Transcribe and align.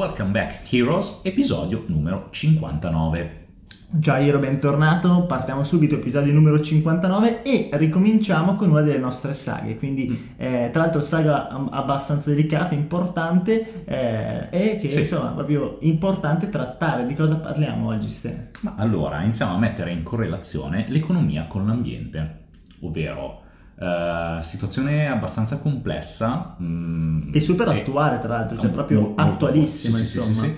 Welcome 0.00 0.30
Back 0.30 0.72
Heroes, 0.72 1.20
episodio 1.24 1.84
numero 1.88 2.28
59. 2.30 3.48
Jairo, 3.90 4.38
bentornato. 4.38 5.24
Partiamo 5.24 5.62
subito, 5.62 5.96
episodio 5.96 6.32
numero 6.32 6.62
59 6.62 7.42
e 7.42 7.68
ricominciamo 7.74 8.54
con 8.54 8.70
una 8.70 8.80
delle 8.80 8.96
nostre 8.96 9.34
saghe. 9.34 9.76
Quindi, 9.76 10.08
mm. 10.08 10.14
eh, 10.38 10.70
tra 10.72 10.84
l'altro, 10.84 11.02
saga 11.02 11.50
abbastanza 11.50 12.30
delicata, 12.30 12.74
importante 12.74 13.84
eh, 13.84 14.48
e 14.48 14.78
che 14.80 14.88
sì. 14.88 15.00
insomma, 15.00 15.32
proprio 15.32 15.76
importante 15.80 16.48
trattare. 16.48 17.04
Di 17.04 17.12
cosa 17.12 17.36
parliamo 17.36 17.88
oggi, 17.88 18.08
Ste? 18.08 18.52
Ma 18.60 18.76
allora, 18.78 19.20
iniziamo 19.20 19.52
a 19.52 19.58
mettere 19.58 19.92
in 19.92 20.02
correlazione 20.02 20.86
l'economia 20.88 21.44
con 21.46 21.66
l'ambiente, 21.66 22.44
ovvero 22.80 23.39
Uh, 23.80 24.42
situazione 24.42 25.08
abbastanza 25.08 25.56
complessa 25.56 26.54
mm, 26.60 27.30
e 27.32 27.40
super 27.40 27.66
attuale 27.68 28.18
tra 28.18 28.36
l'altro 28.36 28.58
cioè 28.58 28.68
proprio 28.68 29.00
molto, 29.00 29.22
attualissima 29.22 29.96
sì, 29.96 30.02
insomma 30.02 30.34
sì, 30.34 30.40
sì, 30.40 30.54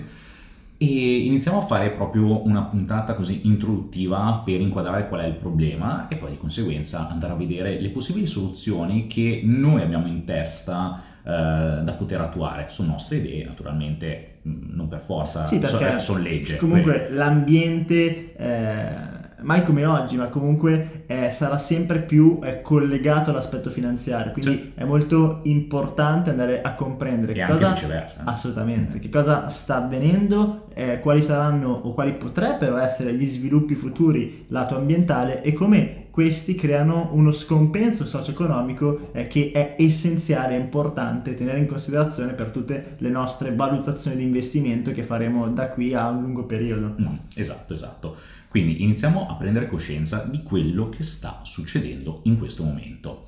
e 0.83 1.23
iniziamo 1.23 1.59
a 1.59 1.61
fare 1.61 1.91
proprio 1.91 2.45
una 2.45 2.63
puntata 2.63 3.13
così 3.13 3.47
introduttiva 3.47 4.41
per 4.43 4.59
inquadrare 4.59 5.07
qual 5.07 5.21
è 5.21 5.27
il 5.27 5.35
problema 5.35 6.09
e 6.09 6.17
poi 6.17 6.31
di 6.31 6.37
conseguenza 6.37 7.09
andare 7.09 7.31
a 7.31 7.35
vedere 7.37 7.79
le 7.79 7.89
possibili 7.89 8.27
soluzioni 8.27 9.07
che 9.07 9.41
noi 9.45 9.81
abbiamo 9.81 10.07
in 10.07 10.25
testa 10.25 11.01
eh, 11.23 11.29
da 11.29 11.95
poter 11.97 12.19
attuare. 12.19 12.67
Sono 12.69 12.89
nostre 12.89 13.17
idee, 13.17 13.45
naturalmente, 13.45 14.39
mm, 14.45 14.75
non 14.75 14.89
per 14.89 14.99
forza, 14.99 15.45
sì, 15.45 15.61
sono, 15.63 15.99
sono 15.99 16.19
legge. 16.21 16.57
Comunque 16.57 17.03
quelle. 17.03 17.15
l'ambiente... 17.15 18.35
Eh 18.35 19.12
mai 19.43 19.63
come 19.63 19.85
oggi, 19.85 20.17
ma 20.17 20.27
comunque 20.27 21.03
eh, 21.05 21.29
sarà 21.31 21.57
sempre 21.57 21.99
più 21.99 22.39
eh, 22.43 22.61
collegato 22.61 23.29
all'aspetto 23.29 23.69
finanziario. 23.69 24.31
Quindi 24.31 24.51
sì. 24.51 24.71
è 24.75 24.83
molto 24.83 25.39
importante 25.43 26.31
andare 26.31 26.61
a 26.61 26.73
comprendere 26.73 27.33
e 27.33 27.35
che 27.35 27.45
cosa 27.45 27.69
viceversa. 27.69 28.21
assolutamente, 28.25 28.97
mm. 28.97 28.99
che 29.01 29.09
cosa 29.09 29.47
sta 29.47 29.77
avvenendo, 29.77 30.67
eh, 30.73 30.99
quali 30.99 31.21
saranno 31.21 31.69
o 31.69 31.93
quali 31.93 32.13
potrebbero 32.13 32.77
essere 32.77 33.13
gli 33.13 33.27
sviluppi 33.27 33.75
futuri 33.75 34.45
lato 34.49 34.75
ambientale 34.75 35.41
e 35.43 35.53
come 35.53 36.01
questi 36.13 36.53
creano 36.53 37.09
uno 37.13 37.31
scompenso 37.31 38.05
socio-economico 38.05 39.09
eh, 39.13 39.25
che 39.25 39.49
è 39.51 39.75
essenziale 39.79 40.53
e 40.53 40.59
importante 40.59 41.33
tenere 41.33 41.57
in 41.57 41.65
considerazione 41.65 42.33
per 42.33 42.51
tutte 42.51 42.97
le 42.99 43.09
nostre 43.09 43.55
valutazioni 43.55 44.17
di 44.17 44.21
investimento 44.21 44.91
che 44.91 45.01
faremo 45.01 45.47
da 45.47 45.69
qui 45.69 45.95
a 45.95 46.09
un 46.09 46.21
lungo 46.21 46.45
periodo. 46.45 46.93
Mm, 47.01 47.15
esatto, 47.33 47.73
esatto. 47.73 48.15
Quindi 48.53 48.83
iniziamo 48.83 49.27
a 49.27 49.33
prendere 49.33 49.67
coscienza 49.67 50.25
di 50.29 50.43
quello 50.43 50.87
che 50.87 51.01
sta 51.01 51.39
succedendo 51.41 52.19
in 52.25 52.37
questo 52.37 52.63
momento. 52.63 53.25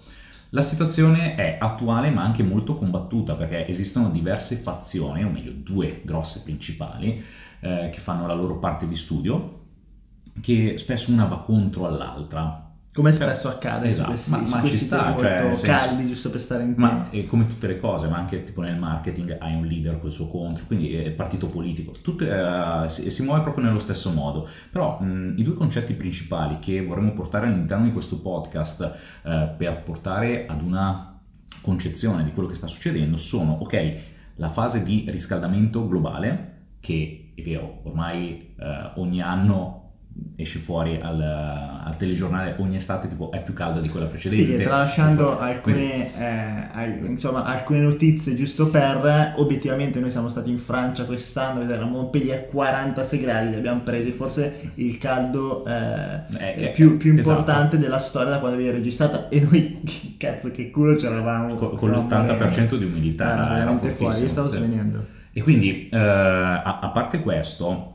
La 0.50 0.62
situazione 0.62 1.34
è 1.34 1.58
attuale 1.60 2.12
ma 2.12 2.22
anche 2.22 2.44
molto 2.44 2.76
combattuta 2.76 3.34
perché 3.34 3.68
esistono 3.68 4.12
diverse 4.12 4.56
fazioni, 4.56 5.24
o 5.24 5.30
meglio 5.32 5.52
due 5.52 6.02
grosse 6.06 6.44
principali, 6.44 7.24
eh, 7.60 7.90
che 7.92 7.98
fanno 7.98 8.28
la 8.28 8.36
loro 8.36 8.60
parte 8.60 8.88
di 8.88 8.96
studio, 8.96 9.62
che 10.42 10.78
spesso 10.78 11.12
una 11.12 11.26
va 11.26 11.40
contro 11.40 11.88
all'altra. 11.88 12.65
Come 12.96 13.12
spesso 13.12 13.50
accade 13.50 13.90
esatto, 13.90 14.12
questi, 14.12 14.30
ma, 14.30 14.38
ma 14.38 14.64
ci 14.64 14.78
sta, 14.78 15.14
cioè, 15.18 15.40
senso, 15.54 15.66
caldi 15.66 16.08
giusto 16.08 16.30
per 16.30 16.40
stare 16.40 16.64
in 16.64 16.76
ma 16.78 17.10
è 17.10 17.26
come 17.26 17.46
tutte 17.46 17.68
le 17.68 17.78
cose, 17.78 18.08
ma 18.08 18.16
anche 18.16 18.42
tipo 18.44 18.62
nel 18.62 18.80
marketing 18.80 19.36
hai 19.38 19.54
un 19.54 19.66
leader 19.66 20.00
col 20.00 20.14
suo 20.14 20.30
contro, 20.30 20.64
quindi 20.66 20.94
è 20.94 21.12
partito 21.12 21.48
politico, 21.48 21.92
tutte, 22.02 22.30
uh, 22.30 22.88
si, 22.88 23.12
si, 23.12 23.24
muove 23.24 23.42
proprio 23.42 23.66
nello 23.66 23.80
stesso 23.80 24.12
modo. 24.12 24.48
Però 24.72 24.98
mh, 25.02 25.34
i 25.36 25.44
due 25.44 25.56
concetti 25.56 25.94
principali 25.94 26.58
che 26.60 26.82
vorremmo 26.86 27.12
portare 27.12 27.48
all'interno 27.48 27.84
di 27.84 27.92
questo 27.92 28.22
podcast 28.22 28.98
uh, 29.24 29.30
per 29.58 29.84
portare 29.84 30.46
ad 30.48 30.62
una 30.62 31.20
concezione 31.60 32.24
di 32.24 32.32
quello 32.32 32.48
che 32.48 32.56
sta 32.56 32.68
succedendo 32.68 33.18
sono, 33.18 33.58
ok, 33.60 33.94
la 34.36 34.48
fase 34.48 34.84
di 34.84 35.04
riscaldamento 35.10 35.86
globale, 35.86 36.68
che 36.80 37.34
è 37.36 37.42
vero, 37.42 37.82
ormai 37.84 38.56
uh, 38.58 39.02
ogni 39.02 39.22
anno 39.22 39.75
esce 40.38 40.60
fuori 40.60 41.00
al, 41.02 41.22
al, 41.22 41.96
telegiornale 41.98 42.56
ogni 42.60 42.76
estate 42.76 43.08
tipo 43.08 43.32
è 43.32 43.42
più 43.42 43.54
calda 43.54 43.80
di 43.80 43.90
quella 43.90 44.06
precedente. 44.06 44.58
sì, 44.58 44.64
tralasciando 44.64 45.40
alcune, 45.40 46.12
eh, 46.18 47.06
insomma, 47.06 47.44
alcune 47.44 47.80
notizie 47.80 48.36
giusto 48.36 48.66
sì. 48.66 48.72
per 48.72 49.34
obiettivamente 49.38 50.00
noi 50.00 50.12
siamo 50.12 50.30
stati 50.30 50.50
in 50.50 50.58
Francia 50.58 51.06
quest'anno 51.06 51.62
ed 51.62 51.70
era 51.70 51.86
Montpellier 51.86 52.48
46 52.50 53.20
gradi 53.20 53.50
li 53.50 53.56
abbiamo 53.56 53.82
presi 53.82 54.12
forse 54.12 54.72
il 54.76 54.98
caldo 54.98 55.66
eh, 55.66 56.22
eh, 56.38 56.72
più, 56.72 56.98
più 56.98 57.18
esatto. 57.18 57.40
importante 57.40 57.78
della 57.78 58.00
storia 58.00 58.32
da 58.32 58.40
quando 58.40 58.58
viene 58.58 58.74
registrata. 58.74 59.28
E 59.30 59.40
noi 59.42 59.82
cazzo 60.18 60.52
che 60.52 60.72
culo 60.72 60.96
c'eravamo 60.96 61.56
con, 61.56 61.76
con 61.76 61.92
l'80% 61.92 62.76
di 62.76 62.86
umidità 62.86 63.34
era 63.34 63.54
veramente 63.54 63.90
fuori 63.90 64.20
io 64.20 64.30
stavo 64.30 64.48
svenendo. 64.48 65.06
E 65.32 65.42
quindi 65.42 65.86
eh, 65.86 65.98
a, 65.98 66.80
a 66.80 66.90
parte 66.90 67.20
questo 67.20 67.95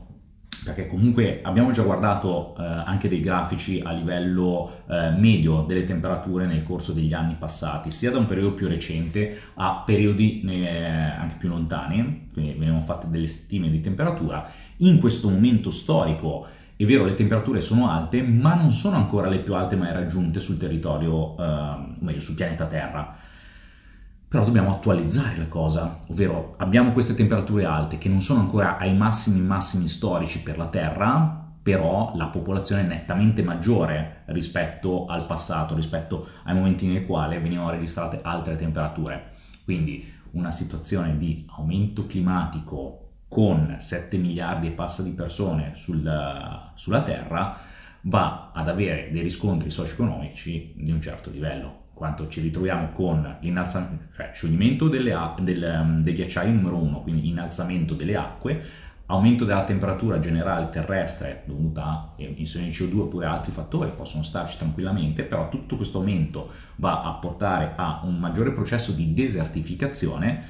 perché 0.63 0.85
comunque 0.85 1.41
abbiamo 1.41 1.71
già 1.71 1.81
guardato 1.81 2.55
eh, 2.57 2.63
anche 2.63 3.09
dei 3.09 3.19
grafici 3.19 3.81
a 3.83 3.91
livello 3.91 4.83
eh, 4.87 5.09
medio 5.11 5.63
delle 5.67 5.83
temperature 5.83 6.45
nel 6.45 6.63
corso 6.63 6.91
degli 6.91 7.13
anni 7.13 7.35
passati, 7.37 7.89
sia 7.89 8.11
da 8.11 8.19
un 8.19 8.27
periodo 8.27 8.53
più 8.53 8.67
recente 8.67 9.39
a 9.55 9.81
periodi 9.85 10.41
eh, 10.45 10.83
anche 10.83 11.35
più 11.39 11.49
lontani, 11.49 12.29
quindi 12.31 12.53
venivano 12.53 12.81
fatte 12.81 13.07
delle 13.09 13.27
stime 13.27 13.69
di 13.69 13.81
temperatura. 13.81 14.47
In 14.77 14.99
questo 14.99 15.29
momento 15.29 15.71
storico 15.71 16.47
è 16.75 16.83
vero, 16.85 17.05
le 17.05 17.13
temperature 17.13 17.61
sono 17.61 17.89
alte, 17.89 18.21
ma 18.21 18.55
non 18.55 18.71
sono 18.71 18.95
ancora 18.95 19.29
le 19.29 19.39
più 19.39 19.55
alte 19.55 19.75
mai 19.75 19.93
raggiunte 19.93 20.39
sul 20.39 20.57
territorio, 20.57 21.37
eh, 21.37 21.43
o 21.43 21.95
meglio, 21.99 22.19
sul 22.19 22.35
pianeta 22.35 22.65
Terra 22.65 23.29
però 24.31 24.45
dobbiamo 24.45 24.71
attualizzare 24.71 25.35
la 25.35 25.49
cosa, 25.49 25.99
ovvero 26.07 26.53
abbiamo 26.59 26.93
queste 26.93 27.15
temperature 27.15 27.65
alte 27.65 27.97
che 27.97 28.07
non 28.07 28.21
sono 28.21 28.39
ancora 28.39 28.77
ai 28.77 28.95
massimi 28.95 29.41
massimi 29.41 29.89
storici 29.89 30.41
per 30.41 30.57
la 30.57 30.69
Terra, 30.69 31.51
però 31.61 32.13
la 32.15 32.27
popolazione 32.27 32.83
è 32.83 32.85
nettamente 32.85 33.43
maggiore 33.43 34.23
rispetto 34.27 35.05
al 35.05 35.25
passato, 35.25 35.75
rispetto 35.75 36.29
ai 36.45 36.55
momenti 36.55 36.87
nei 36.87 37.05
quali 37.05 37.37
venivano 37.39 37.71
registrate 37.71 38.21
altre 38.23 38.55
temperature. 38.55 39.33
Quindi 39.65 40.09
una 40.31 40.51
situazione 40.51 41.17
di 41.17 41.45
aumento 41.57 42.07
climatico 42.07 43.09
con 43.27 43.75
7 43.79 44.15
miliardi 44.15 44.67
e 44.67 44.71
passa 44.71 45.03
di 45.03 45.11
persone 45.11 45.73
sul, 45.75 46.09
sulla 46.75 47.01
Terra 47.01 47.57
va 48.03 48.51
ad 48.53 48.69
avere 48.69 49.09
dei 49.11 49.23
riscontri 49.23 49.69
socio-economici 49.69 50.71
di 50.77 50.91
un 50.91 51.01
certo 51.01 51.29
livello 51.29 51.80
quanto 52.01 52.27
ci 52.29 52.41
ritroviamo 52.41 52.89
con 52.93 53.37
cioè 54.11 54.31
scioglimento 54.33 54.87
delle, 54.87 55.15
del, 55.41 55.81
um, 55.83 56.01
dei 56.01 56.15
ghiacciai 56.15 56.51
numero 56.51 56.77
uno, 56.77 57.01
quindi 57.01 57.27
innalzamento 57.29 57.93
delle 57.93 58.15
acque, 58.15 58.63
aumento 59.05 59.45
della 59.45 59.63
temperatura 59.63 60.17
generale 60.17 60.69
terrestre 60.69 61.43
dovuta 61.45 61.83
a 61.83 62.13
emissioni 62.15 62.65
di 62.65 62.71
CO2 62.71 63.01
oppure 63.01 63.27
altri 63.27 63.51
fattori 63.51 63.91
possono 63.95 64.23
starci 64.23 64.57
tranquillamente, 64.57 65.21
però 65.21 65.47
tutto 65.49 65.75
questo 65.75 65.99
aumento 65.99 66.49
va 66.77 67.03
a 67.03 67.11
portare 67.11 67.73
a 67.75 68.01
un 68.03 68.17
maggiore 68.17 68.51
processo 68.51 68.93
di 68.93 69.13
desertificazione, 69.13 70.43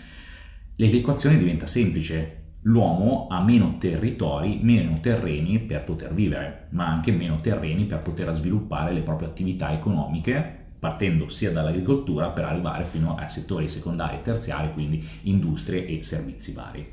l'equazione 0.75 1.37
diventa 1.37 1.67
semplice. 1.67 2.37
L'uomo 2.61 3.27
ha 3.29 3.43
meno 3.43 3.77
territori, 3.77 4.59
meno 4.61 5.01
terreni 5.01 5.59
per 5.59 5.83
poter 5.83 6.13
vivere, 6.13 6.67
ma 6.69 6.87
anche 6.87 7.11
meno 7.11 7.41
terreni 7.41 7.83
per 7.83 7.99
poter 7.99 8.33
sviluppare 8.35 8.93
le 8.93 9.01
proprie 9.01 9.27
attività 9.27 9.73
economiche 9.73 10.59
partendo 10.81 11.29
sia 11.29 11.51
dall'agricoltura 11.51 12.29
per 12.29 12.45
arrivare 12.45 12.83
fino 12.85 13.15
a 13.15 13.29
settori 13.29 13.69
secondari 13.69 14.15
e 14.15 14.21
terziari, 14.23 14.73
quindi 14.73 15.07
industrie 15.21 15.85
e 15.85 16.01
servizi 16.01 16.53
vari. 16.53 16.89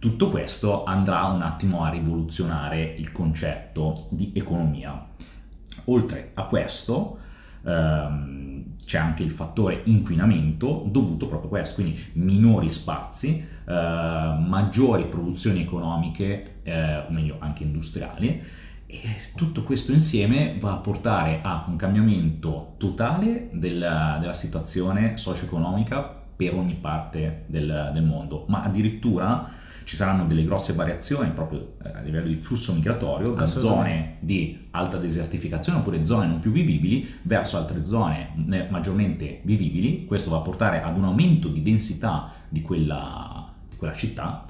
Tutto 0.00 0.30
questo 0.30 0.82
andrà 0.82 1.26
un 1.26 1.40
attimo 1.40 1.84
a 1.84 1.90
rivoluzionare 1.90 2.82
il 2.98 3.12
concetto 3.12 4.08
di 4.10 4.32
economia. 4.34 5.06
Oltre 5.84 6.32
a 6.34 6.46
questo 6.46 7.18
ehm, 7.64 8.64
c'è 8.84 8.98
anche 8.98 9.22
il 9.22 9.30
fattore 9.30 9.82
inquinamento 9.84 10.82
dovuto 10.88 11.28
proprio 11.28 11.50
a 11.50 11.52
questo, 11.52 11.74
quindi 11.76 12.04
minori 12.14 12.68
spazi, 12.68 13.46
eh, 13.64 13.72
maggiori 14.44 15.06
produzioni 15.06 15.60
economiche, 15.60 16.62
eh, 16.64 16.96
o 16.96 17.10
meglio 17.10 17.36
anche 17.38 17.62
industriali, 17.62 18.42
e 18.90 19.00
tutto 19.36 19.62
questo 19.62 19.92
insieme 19.92 20.56
va 20.58 20.72
a 20.72 20.78
portare 20.78 21.38
a 21.42 21.64
un 21.68 21.76
cambiamento 21.76 22.74
totale 22.76 23.48
della, 23.52 24.18
della 24.20 24.34
situazione 24.34 25.16
socio-economica 25.16 26.02
per 26.34 26.54
ogni 26.54 26.74
parte 26.74 27.44
del, 27.46 27.90
del, 27.92 28.02
mondo, 28.02 28.46
ma 28.48 28.64
addirittura 28.64 29.58
ci 29.84 29.94
saranno 29.94 30.24
delle 30.24 30.44
grosse 30.44 30.72
variazioni 30.72 31.30
proprio 31.30 31.74
eh, 31.84 31.90
a 31.98 32.00
livello 32.00 32.26
di 32.26 32.34
flusso 32.34 32.72
migratorio 32.74 33.32
da 33.32 33.46
zone 33.46 34.16
di 34.20 34.68
alta 34.70 34.96
desertificazione 34.96 35.78
oppure 35.78 36.04
zone 36.04 36.26
non 36.26 36.38
più 36.38 36.50
vivibili 36.50 37.08
verso 37.22 37.56
altre 37.56 37.82
zone 37.84 38.32
maggiormente 38.70 39.40
vivibili. 39.44 40.04
Questo 40.04 40.30
va 40.30 40.38
a 40.38 40.40
portare 40.40 40.82
ad 40.82 40.96
un 40.96 41.04
aumento 41.04 41.48
di 41.48 41.62
densità 41.62 42.32
di 42.48 42.62
quella, 42.62 43.52
di 43.68 43.76
quella 43.76 43.94
città 43.94 44.46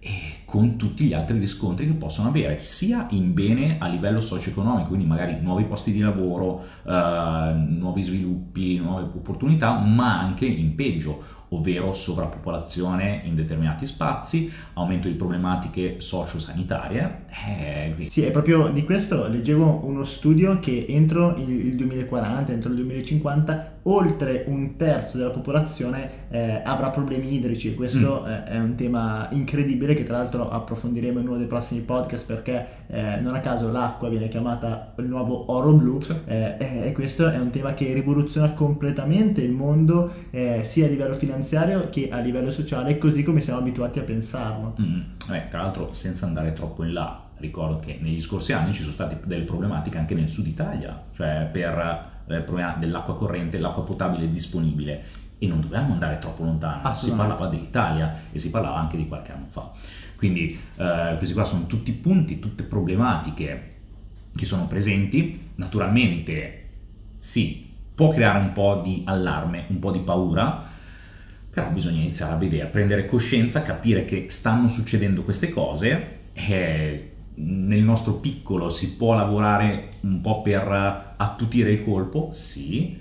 e 0.00 0.42
con 0.44 0.76
tutti 0.76 1.04
gli 1.04 1.12
altri 1.12 1.38
riscontri 1.38 1.86
che 1.86 1.92
possono 1.92 2.28
avere 2.28 2.56
sia 2.58 3.06
in 3.10 3.34
bene 3.34 3.76
a 3.78 3.88
livello 3.88 4.20
socio-economico, 4.20 4.88
quindi 4.88 5.06
magari 5.06 5.38
nuovi 5.40 5.64
posti 5.64 5.92
di 5.92 6.00
lavoro, 6.00 6.64
eh, 6.86 7.52
nuovi 7.54 8.02
sviluppi, 8.02 8.78
nuove 8.78 9.02
opportunità, 9.02 9.78
ma 9.78 10.20
anche 10.20 10.46
in 10.46 10.74
peggio, 10.74 11.36
ovvero 11.50 11.92
sovrappopolazione 11.92 13.22
in 13.24 13.34
determinati 13.34 13.86
spazi, 13.86 14.52
aumento 14.74 15.08
di 15.08 15.14
problematiche 15.14 15.96
sociosanitarie. 15.98 17.24
Eh, 17.46 17.94
sì, 18.04 18.22
è 18.22 18.30
proprio 18.30 18.68
di 18.68 18.84
questo 18.84 19.28
leggevo 19.28 19.82
uno 19.84 20.04
studio 20.04 20.58
che 20.60 20.86
entro 20.88 21.36
il 21.36 21.76
2040, 21.76 22.52
entro 22.52 22.70
il 22.70 22.76
2050, 22.76 23.77
oltre 23.90 24.44
un 24.46 24.76
terzo 24.76 25.16
della 25.16 25.30
popolazione 25.30 26.26
eh, 26.28 26.60
avrà 26.64 26.90
problemi 26.90 27.34
idrici. 27.34 27.74
Questo 27.74 28.24
mm. 28.26 28.26
è 28.26 28.58
un 28.58 28.74
tema 28.74 29.28
incredibile 29.30 29.94
che 29.94 30.04
tra 30.04 30.18
l'altro 30.18 30.50
approfondiremo 30.50 31.18
in 31.20 31.28
uno 31.28 31.38
dei 31.38 31.46
prossimi 31.46 31.80
podcast 31.80 32.26
perché 32.26 32.66
eh, 32.88 33.18
non 33.20 33.34
a 33.34 33.40
caso 33.40 33.70
l'acqua 33.70 34.08
viene 34.08 34.28
chiamata 34.28 34.92
il 34.98 35.06
nuovo 35.06 35.50
oro 35.52 35.72
blu 35.72 35.98
eh, 36.26 36.56
e 36.58 36.92
questo 36.92 37.30
è 37.30 37.38
un 37.38 37.50
tema 37.50 37.74
che 37.74 37.92
rivoluziona 37.92 38.52
completamente 38.52 39.40
il 39.40 39.52
mondo 39.52 40.12
eh, 40.30 40.60
sia 40.64 40.86
a 40.86 40.88
livello 40.88 41.14
finanziario 41.14 41.88
che 41.90 42.08
a 42.10 42.18
livello 42.18 42.52
sociale, 42.52 42.98
così 42.98 43.22
come 43.22 43.40
siamo 43.40 43.60
abituati 43.60 43.98
a 43.98 44.02
pensarlo. 44.02 44.74
Mm. 44.80 45.00
tra 45.48 45.62
l'altro 45.62 45.92
senza 45.92 46.26
andare 46.26 46.52
troppo 46.52 46.84
in 46.84 46.92
là, 46.92 47.22
ricordo 47.38 47.78
che 47.78 47.98
negli 48.00 48.20
scorsi 48.20 48.52
anni 48.52 48.72
ci 48.72 48.82
sono 48.82 48.92
state 48.92 49.18
delle 49.24 49.44
problematiche 49.44 49.96
anche 49.96 50.14
nel 50.14 50.28
sud 50.28 50.46
Italia, 50.46 51.04
cioè 51.14 51.48
per 51.50 52.16
il 52.36 52.42
problema 52.42 52.74
dell'acqua 52.78 53.14
corrente, 53.16 53.58
l'acqua 53.58 53.82
potabile 53.82 54.30
disponibile 54.30 55.26
e 55.38 55.46
non 55.46 55.60
dovevamo 55.60 55.92
andare 55.92 56.18
troppo 56.18 56.42
lontano, 56.44 56.92
si 56.94 57.12
parlava 57.12 57.46
dell'Italia 57.46 58.22
e 58.32 58.38
si 58.38 58.50
parlava 58.50 58.76
anche 58.76 58.96
di 58.96 59.06
qualche 59.06 59.32
anno 59.32 59.46
fa. 59.46 59.70
Quindi 60.16 60.58
eh, 60.76 61.14
questi 61.16 61.32
qua 61.32 61.44
sono 61.44 61.66
tutti 61.66 61.92
punti, 61.92 62.40
tutte 62.40 62.64
problematiche 62.64 63.74
che 64.34 64.44
sono 64.44 64.66
presenti. 64.66 65.50
Naturalmente 65.54 66.66
sì, 67.16 67.70
può 67.94 68.08
creare 68.08 68.40
un 68.40 68.52
po' 68.52 68.80
di 68.82 69.02
allarme, 69.06 69.66
un 69.68 69.78
po' 69.78 69.92
di 69.92 70.00
paura, 70.00 70.66
però 71.50 71.70
bisogna 71.70 72.00
iniziare 72.00 72.32
a 72.32 72.36
vedere, 72.36 72.64
a 72.64 72.70
prendere 72.70 73.06
coscienza, 73.06 73.62
capire 73.62 74.04
che 74.04 74.26
stanno 74.28 74.66
succedendo 74.68 75.22
queste 75.22 75.50
cose 75.50 76.18
e 76.32 77.12
nel 77.40 77.82
nostro 77.82 78.14
piccolo 78.14 78.68
si 78.70 78.96
può 78.96 79.14
lavorare 79.14 79.90
un 80.00 80.20
po' 80.20 80.42
per 80.42 81.14
attutire 81.16 81.70
il 81.70 81.84
colpo, 81.84 82.30
sì, 82.32 82.96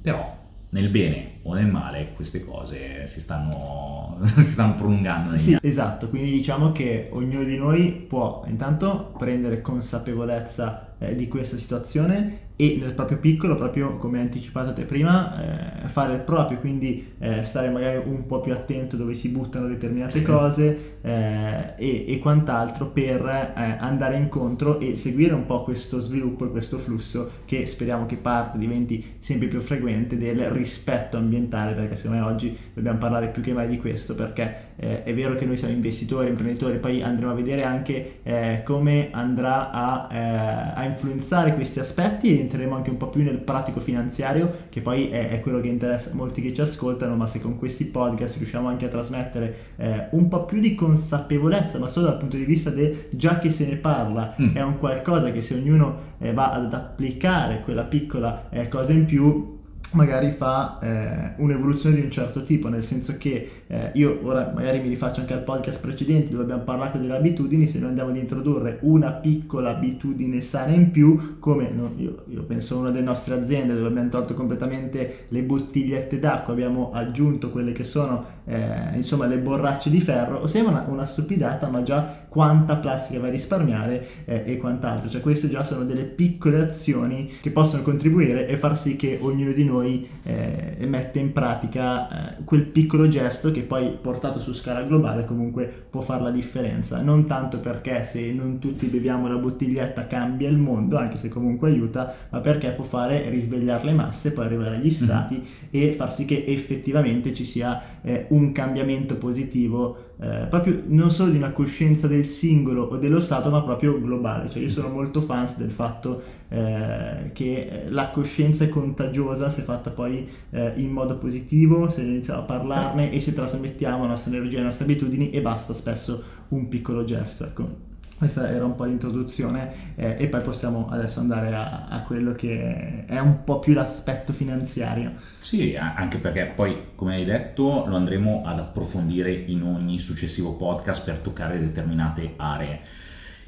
però 0.00 0.38
nel 0.70 0.88
bene 0.88 1.38
o 1.42 1.54
nel 1.54 1.66
male 1.66 2.12
queste 2.14 2.44
cose 2.44 3.06
si 3.06 3.20
stanno, 3.20 4.18
si 4.24 4.42
stanno 4.42 4.74
prolungando. 4.74 5.36
Sì, 5.36 5.54
anni. 5.54 5.60
esatto, 5.62 6.08
quindi 6.08 6.30
diciamo 6.30 6.72
che 6.72 7.08
ognuno 7.12 7.44
di 7.44 7.56
noi 7.56 7.90
può 7.90 8.44
intanto 8.46 9.12
prendere 9.16 9.60
consapevolezza 9.60 10.94
eh, 10.98 11.14
di 11.14 11.28
questa 11.28 11.56
situazione 11.56 12.48
e 12.60 12.76
nel 12.78 12.92
proprio 12.92 13.16
piccolo, 13.16 13.54
proprio 13.54 13.96
come 13.96 14.20
anticipato 14.20 14.74
te 14.74 14.82
prima, 14.82 15.82
eh, 15.82 15.88
fare 15.88 16.12
il 16.12 16.20
proprio, 16.20 16.58
quindi 16.58 17.12
eh, 17.18 17.46
stare 17.46 17.70
magari 17.70 18.02
un 18.04 18.26
po' 18.26 18.40
più 18.40 18.52
attento 18.52 18.96
dove 18.96 19.14
si 19.14 19.30
buttano 19.30 19.66
determinate 19.66 20.20
cose 20.20 20.98
eh, 21.00 21.72
e, 21.78 22.04
e, 22.06 22.18
quant'altro 22.18 22.88
per 22.88 23.24
eh, 23.24 23.76
andare 23.78 24.16
incontro 24.18 24.78
e 24.78 24.94
seguire 24.94 25.32
un 25.32 25.46
po' 25.46 25.64
questo 25.64 26.00
sviluppo 26.00 26.44
e 26.44 26.50
questo 26.50 26.76
flusso 26.76 27.30
che 27.46 27.64
speriamo 27.64 28.04
che 28.04 28.16
parte, 28.16 28.58
diventi 28.58 29.02
sempre 29.16 29.48
più 29.48 29.62
frequente 29.62 30.18
del 30.18 30.50
rispetto 30.50 31.16
ambientale, 31.16 31.72
perché 31.72 31.96
secondo 31.96 32.18
me 32.18 32.30
oggi 32.30 32.54
dobbiamo 32.74 32.98
parlare 32.98 33.28
più 33.28 33.40
che 33.40 33.54
mai 33.54 33.68
di 33.68 33.78
questo, 33.78 34.14
perché 34.14 34.72
eh, 34.76 35.02
è 35.02 35.14
vero 35.14 35.34
che 35.34 35.46
noi 35.46 35.56
siamo 35.56 35.72
investitori, 35.72 36.28
imprenditori, 36.28 36.76
poi 36.76 37.02
andremo 37.02 37.32
a 37.32 37.34
vedere 37.34 37.64
anche 37.64 38.18
eh, 38.22 38.60
come 38.66 39.08
andrà 39.12 39.70
a, 39.70 40.74
a 40.74 40.84
influenzare 40.84 41.54
questi 41.54 41.78
aspetti 41.78 42.48
entreremo 42.50 42.74
anche 42.74 42.90
un 42.90 42.96
po' 42.96 43.08
più 43.08 43.22
nel 43.22 43.38
pratico 43.38 43.78
finanziario, 43.78 44.64
che 44.68 44.80
poi 44.80 45.08
è, 45.08 45.30
è, 45.30 45.40
quello 45.40 45.60
che 45.60 45.68
interessa 45.68 46.10
molti 46.12 46.42
che 46.42 46.52
ci 46.52 46.60
ascoltano, 46.60 47.14
ma 47.14 47.26
se 47.26 47.40
con 47.40 47.56
questi 47.56 47.84
podcast 47.84 48.36
riusciamo 48.36 48.68
anche 48.68 48.86
a 48.86 48.88
trasmettere 48.88 49.56
eh, 49.76 50.08
un 50.10 50.28
po' 50.28 50.44
più 50.44 50.60
di 50.60 50.74
consapevolezza, 50.74 51.78
ma 51.78 51.88
solo 51.88 52.06
dal 52.06 52.18
punto 52.18 52.36
di 52.36 52.44
vista 52.44 52.70
del 52.70 53.06
già 53.10 53.38
che 53.38 53.50
se 53.50 53.66
ne 53.66 53.76
parla, 53.76 54.34
mm. 54.40 54.56
è 54.56 54.62
un 54.62 54.78
qualcosa 54.78 55.30
che 55.30 55.40
se 55.40 55.54
ognuno 55.54 55.96
eh, 56.18 56.32
va 56.32 56.50
ad 56.52 56.74
applicare 56.74 57.60
quella 57.60 57.84
piccola 57.84 58.48
eh, 58.50 58.68
cosa 58.68 58.92
in 58.92 59.04
più, 59.04 59.58
magari 59.92 60.30
fa 60.30 60.78
eh, 60.80 61.32
un'evoluzione 61.36 61.96
di 61.96 62.02
un 62.02 62.10
certo 62.10 62.42
tipo, 62.42 62.68
nel 62.68 62.82
senso 62.82 63.16
che 63.18 63.50
eh, 63.66 63.90
io 63.94 64.20
ora 64.22 64.52
magari 64.54 64.80
mi 64.80 64.88
rifaccio 64.88 65.20
anche 65.20 65.32
al 65.32 65.42
podcast 65.42 65.80
precedenti 65.80 66.30
dove 66.30 66.44
abbiamo 66.44 66.62
parlato 66.62 66.98
delle 66.98 67.16
abitudini, 67.16 67.66
se 67.66 67.78
noi 67.78 67.88
andiamo 67.88 68.10
ad 68.10 68.16
introdurre 68.16 68.78
una 68.82 69.12
piccola 69.12 69.70
abitudine 69.70 70.40
sana 70.40 70.72
in 70.72 70.90
più, 70.90 71.38
come 71.38 71.70
no, 71.70 71.92
io, 71.96 72.24
io, 72.28 72.42
penso 72.42 72.76
a 72.76 72.78
una 72.80 72.90
delle 72.90 73.04
nostre 73.04 73.34
aziende 73.34 73.74
dove 73.74 73.88
abbiamo 73.88 74.08
tolto 74.08 74.34
completamente 74.34 75.26
le 75.28 75.42
bottigliette 75.42 76.18
d'acqua, 76.18 76.52
abbiamo 76.52 76.90
aggiunto 76.92 77.50
quelle 77.50 77.72
che 77.72 77.84
sono 77.84 78.38
eh, 78.44 78.96
insomma 78.96 79.26
le 79.26 79.38
borracce 79.38 79.90
di 79.90 80.00
ferro, 80.00 80.46
sembra 80.46 80.72
una, 80.72 80.84
una, 80.88 81.06
stupidata 81.06 81.68
ma 81.68 81.82
già 81.82 82.19
quanta 82.30 82.76
plastica 82.76 83.18
va 83.18 83.26
a 83.26 83.30
risparmiare 83.30 84.06
eh, 84.24 84.44
e 84.46 84.56
quant'altro, 84.56 85.10
cioè 85.10 85.20
queste 85.20 85.50
già 85.50 85.64
sono 85.64 85.84
delle 85.84 86.04
piccole 86.04 86.60
azioni 86.60 87.28
che 87.40 87.50
possono 87.50 87.82
contribuire 87.82 88.46
e 88.46 88.56
far 88.56 88.78
sì 88.78 88.94
che 88.94 89.18
ognuno 89.20 89.50
di 89.50 89.64
noi 89.64 90.08
eh, 90.22 90.76
mette 90.86 91.18
in 91.18 91.32
pratica 91.32 92.36
eh, 92.38 92.44
quel 92.44 92.62
piccolo 92.62 93.08
gesto 93.08 93.50
che 93.50 93.62
poi 93.62 93.98
portato 94.00 94.38
su 94.38 94.52
scala 94.52 94.82
globale 94.82 95.24
comunque 95.24 95.86
può 95.90 96.02
fare 96.02 96.22
la 96.22 96.30
differenza. 96.30 97.00
Non 97.00 97.26
tanto 97.26 97.58
perché 97.58 98.04
se 98.04 98.32
non 98.32 98.60
tutti 98.60 98.86
beviamo 98.86 99.26
la 99.26 99.36
bottiglietta 99.36 100.06
cambia 100.06 100.48
il 100.48 100.56
mondo, 100.56 100.98
anche 100.98 101.16
se 101.16 101.28
comunque 101.28 101.70
aiuta, 101.70 102.14
ma 102.30 102.38
perché 102.38 102.70
può 102.70 102.84
fare 102.84 103.28
risvegliare 103.28 103.86
le 103.86 103.92
masse, 103.92 104.30
poi 104.30 104.44
arrivare 104.44 104.76
agli 104.76 104.84
mhm. 104.84 104.90
stati 104.90 105.34
mm-hmm. 105.34 105.90
e 105.90 105.92
far 105.94 106.14
sì 106.14 106.24
che 106.24 106.44
effettivamente 106.46 107.34
ci 107.34 107.44
sia 107.44 107.82
eh, 108.02 108.26
un 108.28 108.52
cambiamento 108.52 109.16
positivo 109.16 110.09
eh, 110.22 110.46
proprio 110.50 110.82
non 110.86 111.10
solo 111.10 111.30
di 111.30 111.38
una 111.38 111.50
coscienza 111.50 112.06
del 112.06 112.26
singolo 112.26 112.82
o 112.82 112.96
dello 112.96 113.20
Stato, 113.20 113.48
ma 113.48 113.62
proprio 113.62 113.98
globale. 114.00 114.50
Cioè 114.50 114.62
io 114.62 114.68
sono 114.68 114.88
molto 114.88 115.22
fans 115.22 115.56
del 115.56 115.70
fatto 115.70 116.22
eh, 116.48 117.30
che 117.32 117.84
la 117.88 118.10
coscienza 118.10 118.64
è 118.64 118.68
contagiosa 118.68 119.48
se 119.48 119.62
fatta 119.62 119.90
poi 119.90 120.28
eh, 120.50 120.72
in 120.76 120.90
modo 120.90 121.16
positivo, 121.16 121.88
se 121.88 122.02
iniziamo 122.02 122.40
a 122.40 122.44
parlarne 122.44 123.10
e 123.10 123.20
se 123.20 123.32
trasmettiamo 123.32 124.02
la 124.02 124.10
nostra 124.10 124.30
energia, 124.30 124.58
le 124.58 124.64
nostre 124.64 124.84
abitudini 124.84 125.30
e 125.30 125.40
basta 125.40 125.72
spesso 125.72 126.22
un 126.48 126.68
piccolo 126.68 127.02
gesto. 127.04 127.44
Ecco. 127.44 127.89
Questa 128.20 128.50
era 128.50 128.66
un 128.66 128.74
po' 128.74 128.84
l'introduzione 128.84 129.94
eh, 129.94 130.14
e 130.18 130.28
poi 130.28 130.42
possiamo 130.42 130.90
adesso 130.90 131.20
andare 131.20 131.54
a, 131.54 131.86
a, 131.86 132.02
quello 132.02 132.32
che 132.32 133.06
è 133.06 133.18
un 133.18 133.44
po' 133.44 133.60
più 133.60 133.72
l'aspetto 133.72 134.34
finanziario. 134.34 135.12
Sì, 135.38 135.74
anche 135.74 136.18
perché 136.18 136.52
poi, 136.54 136.88
come 136.94 137.14
hai 137.14 137.24
detto, 137.24 137.86
lo 137.86 137.96
andremo 137.96 138.42
ad 138.44 138.58
approfondire 138.58 139.32
in 139.32 139.62
ogni 139.62 139.98
successivo 139.98 140.54
podcast 140.58 141.02
per 141.02 141.20
toccare 141.20 141.58
determinate 141.60 142.34
aree. 142.36 142.80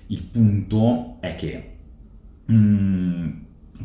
Il 0.07 0.23
punto 0.23 1.19
è 1.21 1.35
che, 1.35 1.77
mm, 2.51 3.31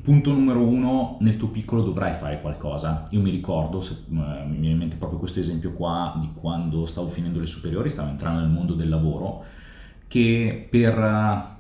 punto 0.02 0.32
numero 0.32 0.66
uno, 0.66 1.18
nel 1.20 1.36
tuo 1.36 1.50
piccolo 1.50 1.82
dovrai 1.82 2.14
fare 2.14 2.40
qualcosa. 2.40 3.04
Io 3.10 3.20
mi 3.20 3.30
ricordo, 3.30 3.82
se, 3.82 4.04
uh, 4.08 4.14
mi 4.16 4.56
viene 4.56 4.70
in 4.70 4.78
mente 4.78 4.96
proprio 4.96 5.20
questo 5.20 5.42
esempio 5.42 5.74
qua, 5.74 6.18
di 6.22 6.30
quando 6.34 6.86
stavo 6.86 7.10
finendo 7.10 7.42
le 7.42 7.46
superiori, 7.46 7.90
stavo 7.90 8.10
entrando 8.10 8.40
nel 8.40 8.50
mondo 8.50 8.74
del 8.74 8.88
lavoro 8.88 9.66
che 10.08 10.68
per 10.70 10.98
uh, 10.98 11.56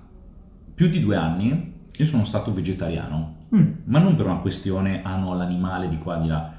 più 0.73 0.89
di 0.89 0.99
due 0.99 1.15
anni 1.15 1.73
io 1.95 2.05
sono 2.05 2.23
stato 2.23 2.53
vegetariano, 2.53 3.47
mm. 3.55 3.71
ma 3.85 3.99
non 3.99 4.15
per 4.15 4.25
una 4.25 4.37
questione, 4.37 5.01
ah 5.03 5.17
no, 5.17 5.35
l'animale 5.35 5.87
di 5.87 5.97
qua 5.97 6.17
di 6.17 6.27
là, 6.27 6.53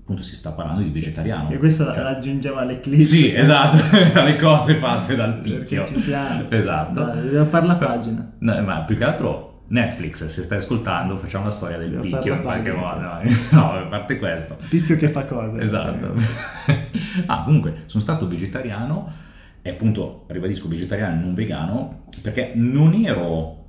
appunto 0.00 0.22
si 0.22 0.36
sta 0.36 0.52
parlando 0.52 0.82
di 0.82 0.90
vegetariano. 0.90 1.50
E 1.50 1.58
questo 1.58 1.84
cioè, 1.84 2.02
raggiungeva 2.02 2.64
le 2.64 2.80
clip. 2.80 3.00
Sì, 3.00 3.34
esatto, 3.34 3.76
le 4.22 4.36
cose 4.36 4.76
fatte 4.76 5.16
dal 5.16 5.40
picchio. 5.40 5.82
Perché 5.82 5.94
ci 5.94 6.00
siamo. 6.00 6.48
Esatto. 6.48 7.04
Dai, 7.04 7.22
dobbiamo 7.22 7.46
fare 7.46 7.66
la 7.66 7.76
pagina. 7.76 8.32
No, 8.38 8.62
ma 8.62 8.82
più 8.82 8.96
che 8.96 9.04
altro 9.04 9.62
Netflix, 9.68 10.26
se 10.26 10.42
stai 10.42 10.58
ascoltando, 10.58 11.16
facciamo 11.16 11.46
la 11.46 11.50
storia 11.50 11.76
del 11.76 11.90
dobbiamo 11.90 12.16
picchio 12.16 12.34
in 12.34 12.42
qualche 12.42 12.72
modo. 12.72 13.00
No, 13.50 13.72
a 13.72 13.82
parte 13.86 14.18
questo. 14.18 14.56
Picchio 14.68 14.96
che 14.96 15.08
fa 15.08 15.24
cose. 15.24 15.60
Esatto. 15.60 16.14
ah, 17.26 17.42
comunque, 17.42 17.82
sono 17.86 18.02
stato 18.02 18.28
vegetariano 18.28 19.24
e 19.66 19.70
appunto, 19.70 20.26
ribadisco, 20.28 20.68
vegetariano 20.68 21.18
e 21.18 21.24
non 21.24 21.34
vegano, 21.34 22.04
perché 22.22 22.52
non 22.54 22.94
ero 22.94 23.64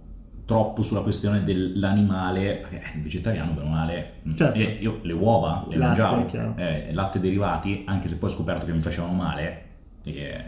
troppo 0.46 0.84
sulla 0.84 1.02
questione 1.02 1.44
dell'animale, 1.44 2.58
perché 2.58 2.84
il 2.94 3.02
vegetariano 3.02 3.56
per 3.56 3.64
male, 3.64 4.12
certo. 4.36 4.60
eh, 4.60 4.78
io 4.80 5.00
le 5.02 5.14
uova 5.14 5.66
le 5.68 5.78
latte, 5.78 6.04
mangiavo, 6.04 6.56
eh, 6.58 6.94
latte 6.94 7.20
derivati, 7.20 7.82
anche 7.88 8.08
se 8.08 8.18
poi 8.18 8.30
ho 8.30 8.34
scoperto 8.34 8.68
che 8.68 8.74
mi 8.74 8.80
facevano 8.80 9.14
male, 9.14 9.64
eh, 10.04 10.44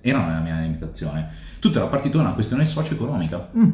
erano 0.00 0.28
nella 0.28 0.38
mia 0.38 0.54
alimentazione. 0.54 1.28
Tutto 1.58 1.78
era 1.78 1.88
partito 1.88 2.18
da 2.18 2.22
una 2.22 2.34
questione 2.34 2.64
socio-economica, 2.64 3.50
mm. 3.56 3.70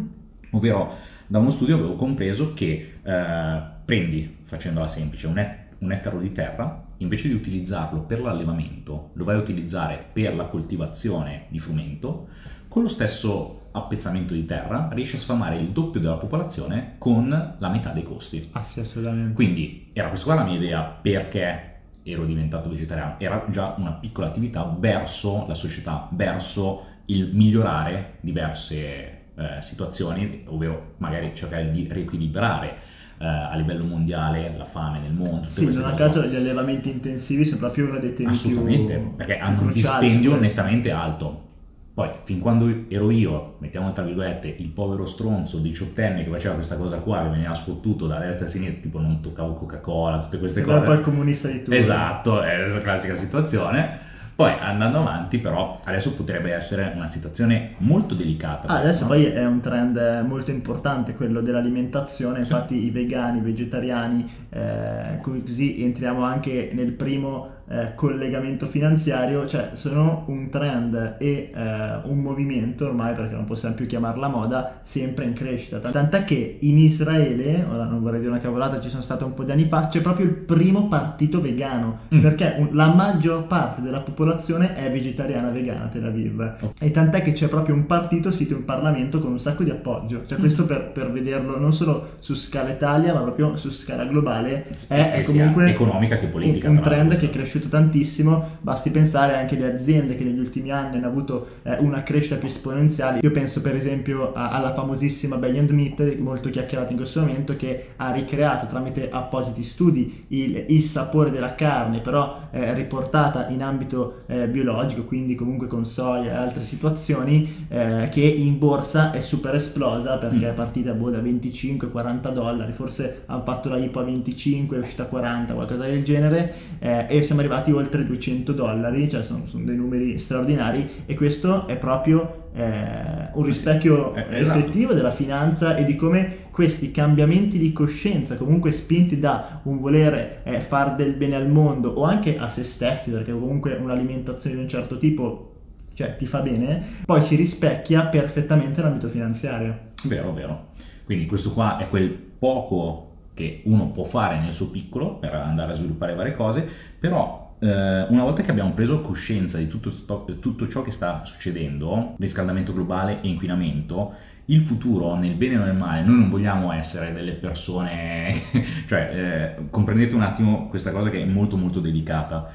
ovvero 0.53 0.95
da 1.27 1.39
uno 1.39 1.51
studio 1.51 1.75
avevo 1.75 1.97
compreso 1.97 2.55
che 2.55 2.95
eh, 3.03 3.63
prendi, 3.85 4.39
facendola 4.41 4.89
semplice, 4.89 5.27
un, 5.27 5.39
et- 5.39 5.75
un 5.81 5.93
ettaro 5.93 6.19
di 6.19 6.33
terra, 6.33 6.80
invece 7.01 7.29
di 7.29 7.35
utilizzarlo 7.35 8.01
per 8.01 8.21
l'allevamento, 8.21 9.11
lo 9.15 9.25
vai 9.25 9.37
a 9.37 9.41
utilizzare 9.41 10.05
per 10.13 10.35
la 10.35 10.47
coltivazione 10.47 11.47
di 11.49 11.59
frumento, 11.59 12.29
con 12.69 12.83
lo 12.83 12.89
stesso 12.89 13.59
appezzamento 13.73 14.35
di 14.35 14.45
terra 14.47 14.89
riesci 14.93 15.17
a 15.17 15.19
sfamare 15.19 15.57
il 15.57 15.71
doppio 15.71 16.01
della 16.01 16.17
popolazione 16.17 16.97
con 16.99 17.57
la 17.59 17.69
metà 17.69 17.91
dei 17.91 18.03
costi. 18.03 18.49
Ah 18.53 18.63
sì, 18.63 18.81
assolutamente. 18.81 19.35
Quindi 19.35 19.91
era 19.93 20.09
questa 20.09 20.27
qua 20.27 20.43
la 20.43 20.49
mia 20.49 20.57
idea 20.57 20.83
perché 20.83 21.67
ero 22.03 22.25
diventato 22.25 22.69
vegetariano, 22.69 23.17
era 23.19 23.45
già 23.49 23.75
una 23.77 23.93
piccola 23.93 24.27
attività 24.27 24.65
verso 24.79 25.47
la 25.47 25.55
società, 25.55 26.09
verso 26.13 26.87
il 27.07 27.31
migliorare 27.35 28.19
diverse 28.21 29.19
eh, 29.35 29.63
situazioni, 29.63 30.45
ovvero 30.47 30.95
magari 30.99 31.33
cercare 31.35 31.71
di 31.71 31.89
riequilibrare 31.91 32.90
eh, 33.21 33.27
a 33.27 33.55
livello 33.55 33.85
mondiale 33.85 34.55
la 34.57 34.65
fame 34.65 34.99
nel 34.99 35.13
mondo. 35.13 35.47
Sì, 35.51 35.67
non 35.67 35.85
a 35.85 35.93
caso 35.93 36.23
gli 36.23 36.35
allevamenti 36.35 36.91
intensivi 36.91 37.45
sono 37.45 37.59
proprio 37.59 37.87
uno 37.87 37.99
dei 37.99 38.15
temi 38.15 38.31
Assolutamente, 38.31 38.97
più 38.97 39.15
perché 39.17 39.39
hanno 39.39 39.61
un 39.61 39.73
dispendio 39.73 40.37
nettamente 40.37 40.91
alto. 40.91 41.49
Poi, 41.93 42.09
fin 42.25 42.39
quando 42.39 42.87
ero 42.89 43.11
io, 43.11 43.57
mettiamo 43.59 43.93
tra 43.93 44.05
virgolette, 44.05 44.49
il 44.59 44.69
povero 44.69 45.05
stronzo 45.05 45.59
diciottenne 45.59 46.25
che 46.25 46.31
faceva 46.31 46.55
questa 46.55 46.77
cosa 46.77 46.97
qua, 46.97 47.25
che 47.25 47.29
veniva 47.29 47.53
sfottuto 47.53 48.07
da 48.07 48.19
destra 48.19 48.47
e 48.47 48.49
a 48.49 48.51
sinistra, 48.51 48.81
tipo 48.81 49.01
non 49.01 49.21
toccavo 49.21 49.53
Coca-Cola, 49.53 50.19
tutte 50.21 50.39
queste 50.39 50.63
cose. 50.63 50.77
Era 50.77 50.87
poi 50.87 50.97
il 50.97 51.03
comunista 51.03 51.49
di 51.49 51.59
tutto. 51.59 51.77
Esatto, 51.77 52.41
è 52.41 52.67
la 52.67 52.79
classica 52.81 53.17
situazione 53.17 54.09
poi 54.41 54.55
andando 54.59 55.01
avanti 55.01 55.37
però 55.37 55.79
adesso 55.85 56.15
potrebbe 56.15 56.55
essere 56.55 56.93
una 56.97 57.09
situazione 57.09 57.75
molto 57.81 58.15
delicata. 58.15 58.69
Ah, 58.69 58.79
adesso 58.79 59.03
no? 59.03 59.09
poi 59.09 59.27
è 59.27 59.45
un 59.45 59.61
trend 59.61 60.25
molto 60.27 60.51
importante 60.51 61.15
quello 61.15 61.43
dell'alimentazione, 61.43 62.37
sì. 62.37 62.51
infatti 62.51 62.87
i 62.87 62.91
vegani, 62.91 63.41
i 63.41 63.43
vegetariani, 63.43 64.33
eh, 64.49 65.19
così 65.21 65.85
entriamo 65.85 66.23
anche 66.23 66.71
nel 66.73 66.93
primo 66.93 67.59
eh, 67.71 67.95
collegamento 67.95 68.67
finanziario, 68.67 69.47
cioè 69.47 69.71
sono 69.75 70.25
un 70.27 70.49
trend 70.51 71.17
e 71.19 71.53
eh, 71.55 72.01
un 72.05 72.19
movimento 72.19 72.87
ormai, 72.87 73.15
perché 73.15 73.35
non 73.35 73.45
possiamo 73.45 73.77
più 73.77 73.87
chiamarla 73.87 74.29
moda, 74.29 74.81
sempre 74.83 75.25
in 75.25 75.35
crescita. 75.35 75.79
Tant'è 75.79 76.25
che 76.25 76.59
in 76.61 76.79
Israele, 76.79 77.65
ora 77.71 77.85
non 77.85 78.01
vorrei 78.01 78.19
dire 78.19 78.33
una 78.33 78.41
cavolata, 78.41 78.81
ci 78.81 78.91
sono 78.91 79.03
state 79.03 79.23
un 79.23 79.35
po' 79.35 79.45
di 79.45 79.53
anni 79.53 79.67
fa, 79.67 79.87
c'è 79.89 80.01
proprio 80.01 80.27
il 80.27 80.33
primo 80.33 80.89
partito 80.89 81.41
vegano, 81.41 82.01
mm. 82.13 82.21
perché 82.21 82.57
un, 82.59 82.71
la 82.73 82.93
maggior 82.93 83.47
parte 83.47 83.83
della 83.83 84.01
popolazione 84.01 84.75
è 84.75 84.91
vegetariana 84.91 85.51
vegana 85.51 85.87
Tel 85.87 86.07
Aviv. 86.07 86.57
Oh. 86.61 86.75
E 86.79 86.91
tant'è 86.91 87.23
che 87.23 87.33
c'è 87.33 87.47
proprio 87.49 87.77
un 87.77 87.87
partito 87.87 88.33
sito 88.33 88.55
in 88.55 88.65
Parlamento 88.65 89.21
con 89.21 89.31
un 89.31 89.39
sacco 89.39 89.63
di 89.63 89.71
appoggio. 89.71 90.25
Cioè 90.27 90.39
mm. 90.39 90.41
questo 90.41 90.67
per, 90.67 90.91
per 90.91 91.13
vederlo 91.13 91.57
non 91.57 91.73
solo 91.73 92.15
su 92.19 92.35
scala 92.35 92.71
Italia, 92.71 93.15
ma 93.15 93.21
proprio 93.21 93.55
su 93.55 93.71
scala 93.71 94.05
globale, 94.07 94.67
è, 94.89 95.13
è 95.13 95.23
comunque 95.23 95.69
economica 95.69 96.19
che 96.19 96.27
politica. 96.27 96.69
Un, 96.69 96.77
un 96.77 96.83
trend 96.83 97.17
che 97.17 97.27
è 97.27 97.31
cresciuto 97.31 97.60
cresciuto 97.61 97.69
tantissimo, 97.69 98.59
basti 98.61 98.91
pensare 98.91 99.37
anche 99.37 99.57
alle 99.57 99.75
aziende 99.75 100.17
che 100.17 100.25
negli 100.25 100.39
ultimi 100.39 100.71
anni 100.71 100.97
hanno 100.97 101.07
avuto 101.07 101.47
eh, 101.63 101.77
una 101.79 102.03
crescita 102.03 102.37
più 102.37 102.49
esponenziale. 102.49 103.21
Io 103.23 103.31
penso 103.31 103.61
per 103.61 103.75
esempio 103.75 104.33
a, 104.33 104.51
alla 104.51 104.73
famosissima 104.73 105.37
Beyond 105.37 105.71
Meat, 105.71 106.17
molto 106.19 106.49
chiacchierata 106.49 106.91
in 106.91 106.97
questo 106.97 107.21
momento, 107.21 107.55
che 107.57 107.91
ha 107.97 108.11
ricreato 108.11 108.67
tramite 108.67 109.11
appositi 109.11 109.63
studi 109.63 110.25
il, 110.29 110.65
il 110.69 110.83
sapore 110.83 111.31
della 111.31 111.55
carne, 111.55 112.01
però 112.01 112.49
eh, 112.51 112.73
riportata 112.75 113.49
in 113.49 113.63
ambito 113.63 114.17
eh, 114.27 114.49
biologico, 114.49 115.05
quindi 115.05 115.35
comunque 115.35 115.67
con 115.67 115.85
soia 115.85 116.33
e 116.33 116.35
altre 116.35 116.65
situazioni, 116.65 117.67
eh, 117.69 118.09
che 118.11 118.23
in 118.23 118.59
borsa 118.59 119.13
è 119.13 119.21
super 119.21 119.55
esplosa 119.55 120.17
perché 120.17 120.47
mm. 120.47 120.51
è 120.51 120.53
partita 120.53 120.93
boh, 120.93 121.11
da 121.11 121.19
25-40 121.19 122.33
dollari, 122.33 122.73
forse 122.73 123.23
hanno 123.27 123.43
fatto 123.45 123.69
la 123.69 123.77
IPO 123.77 124.01
a 124.01 124.05
25, 124.05 124.77
è 124.77 124.81
uscita 124.81 125.03
a 125.03 125.07
40, 125.07 125.55
qualcosa 125.55 125.85
del 125.85 126.03
genere, 126.03 126.55
eh, 126.79 127.07
e 127.09 127.23
siamo 127.23 127.41
arrivati 127.41 127.50
arrivati 127.51 127.73
oltre 127.73 128.07
200 128.07 128.53
dollari, 128.53 129.09
cioè 129.09 129.23
sono, 129.23 129.47
sono 129.47 129.65
dei 129.65 129.77
numeri 129.77 130.19
straordinari 130.19 131.05
e 131.07 131.15
questo 131.15 131.67
è 131.67 131.77
proprio 131.77 132.49
eh, 132.55 133.31
un 133.33 133.43
rispecchio 133.43 134.15
eh, 134.15 134.39
esatto. 134.39 134.59
effettivo 134.59 134.95
della 134.95 135.11
finanza 135.11 135.77
e 135.77 135.85
di 135.85 135.97
come 135.97 136.49
questi 136.51 136.91
cambiamenti 136.91 137.59
di 137.59 137.73
coscienza, 137.73 138.37
comunque 138.37 138.73
spinti 138.73 139.19
da 139.19 139.61
un 139.65 139.81
volere 139.81 140.41
eh, 140.45 140.61
far 140.61 140.95
del 140.95 141.15
bene 141.15 141.37
al 141.37 141.49
mondo 141.49 141.91
o 141.91 142.05
anche 142.05 142.39
a 142.39 142.49
se 142.49 142.63
stessi, 142.63 143.11
perché 143.11 143.33
comunque 143.33 143.75
un'alimentazione 143.75 144.57
di 144.57 144.63
un 144.63 144.69
certo 144.69 144.99
tipo 144.99 145.47
cioè 145.95 146.17
ti 146.17 146.25
fa 146.25 146.41
bene, 146.41 146.83
poi 147.05 147.21
si 147.21 147.37
rispecchia 147.37 148.07
perfettamente 148.07 148.81
nell'ambito 148.81 149.09
finanziario. 149.09 149.89
Vero, 150.05 150.33
vero. 150.33 150.69
Quindi 151.05 151.27
questo 151.27 151.53
qua 151.53 151.77
è 151.77 151.89
quel 151.89 152.09
poco 152.09 153.09
che 153.35 153.63
uno 153.65 153.89
può 153.89 154.05
fare 154.05 154.39
nel 154.39 154.53
suo 154.53 154.71
piccolo 154.71 155.17
per 155.17 155.35
andare 155.35 155.73
a 155.73 155.75
sviluppare 155.75 156.15
varie 156.15 156.35
cose, 156.35 156.67
però 156.99 157.40
eh, 157.61 158.07
una 158.09 158.23
volta 158.23 158.43
che 158.43 158.51
abbiamo 158.51 158.73
preso 158.73 159.01
coscienza 159.03 159.59
di 159.59 159.69
tutto, 159.69 159.91
sto, 159.91 160.25
tutto 160.41 160.67
ciò 160.67 160.83
che 160.83 160.91
sta 160.91 161.23
succedendo, 161.25 162.15
riscaldamento 162.19 162.73
globale 162.73 163.21
e 163.21 163.29
inquinamento, 163.29 164.15
il 164.47 164.61
futuro 164.61 165.15
nel 165.15 165.35
bene 165.35 165.59
o 165.59 165.65
nel 165.65 165.77
male, 165.77 166.03
noi 166.03 166.19
non 166.19 166.29
vogliamo 166.29 166.73
essere 166.73 167.13
delle 167.13 167.33
persone, 167.33 168.35
cioè 168.89 169.57
eh, 169.59 169.69
comprendete 169.71 170.15
un 170.15 170.23
attimo 170.23 170.69
questa 170.69 170.91
cosa 170.91 171.11
che 171.11 171.21
è 171.21 171.25
molto 171.25 171.57
molto 171.57 171.81
delicata. 171.81 172.51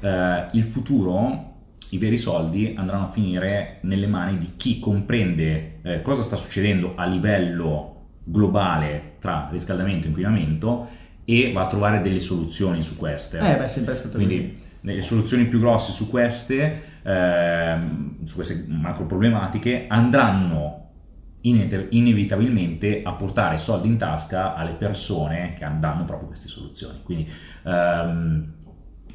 Eh, 0.00 0.46
il 0.52 0.64
futuro, 0.64 1.54
i 1.90 1.98
veri 1.98 2.18
soldi 2.18 2.74
andranno 2.76 3.04
a 3.04 3.10
finire 3.10 3.78
nelle 3.82 4.06
mani 4.06 4.36
di 4.36 4.52
chi 4.56 4.80
comprende 4.80 5.78
eh, 5.82 6.02
cosa 6.02 6.22
sta 6.22 6.36
succedendo 6.36 6.94
a 6.96 7.06
livello 7.06 7.96
globale 8.24 9.14
tra 9.18 9.48
riscaldamento 9.50 10.06
e 10.06 10.08
inquinamento 10.08 10.88
e 11.30 11.52
va 11.52 11.62
a 11.62 11.66
trovare 11.66 12.00
delle 12.00 12.18
soluzioni 12.18 12.82
su 12.82 12.96
queste. 12.96 13.38
Eh, 13.38 13.56
beh, 13.56 13.68
sempre 13.68 13.94
stato 13.94 14.16
Quindi, 14.16 14.54
così. 14.56 14.94
le 14.94 15.00
soluzioni 15.00 15.44
più 15.44 15.60
grosse 15.60 15.92
su 15.92 16.08
queste, 16.08 16.82
eh, 17.02 17.76
su 18.24 18.34
queste 18.34 18.64
macro 18.68 19.06
problematiche 19.06 19.86
andranno 19.88 20.78
inevitabilmente 21.42 23.00
a 23.02 23.12
portare 23.12 23.56
soldi 23.56 23.88
in 23.88 23.96
tasca 23.96 24.54
alle 24.54 24.72
persone 24.72 25.54
che 25.58 25.66
danno 25.78 26.04
proprio 26.04 26.26
queste 26.26 26.48
soluzioni. 26.48 27.00
Quindi 27.02 27.30
ehm, 27.64 28.52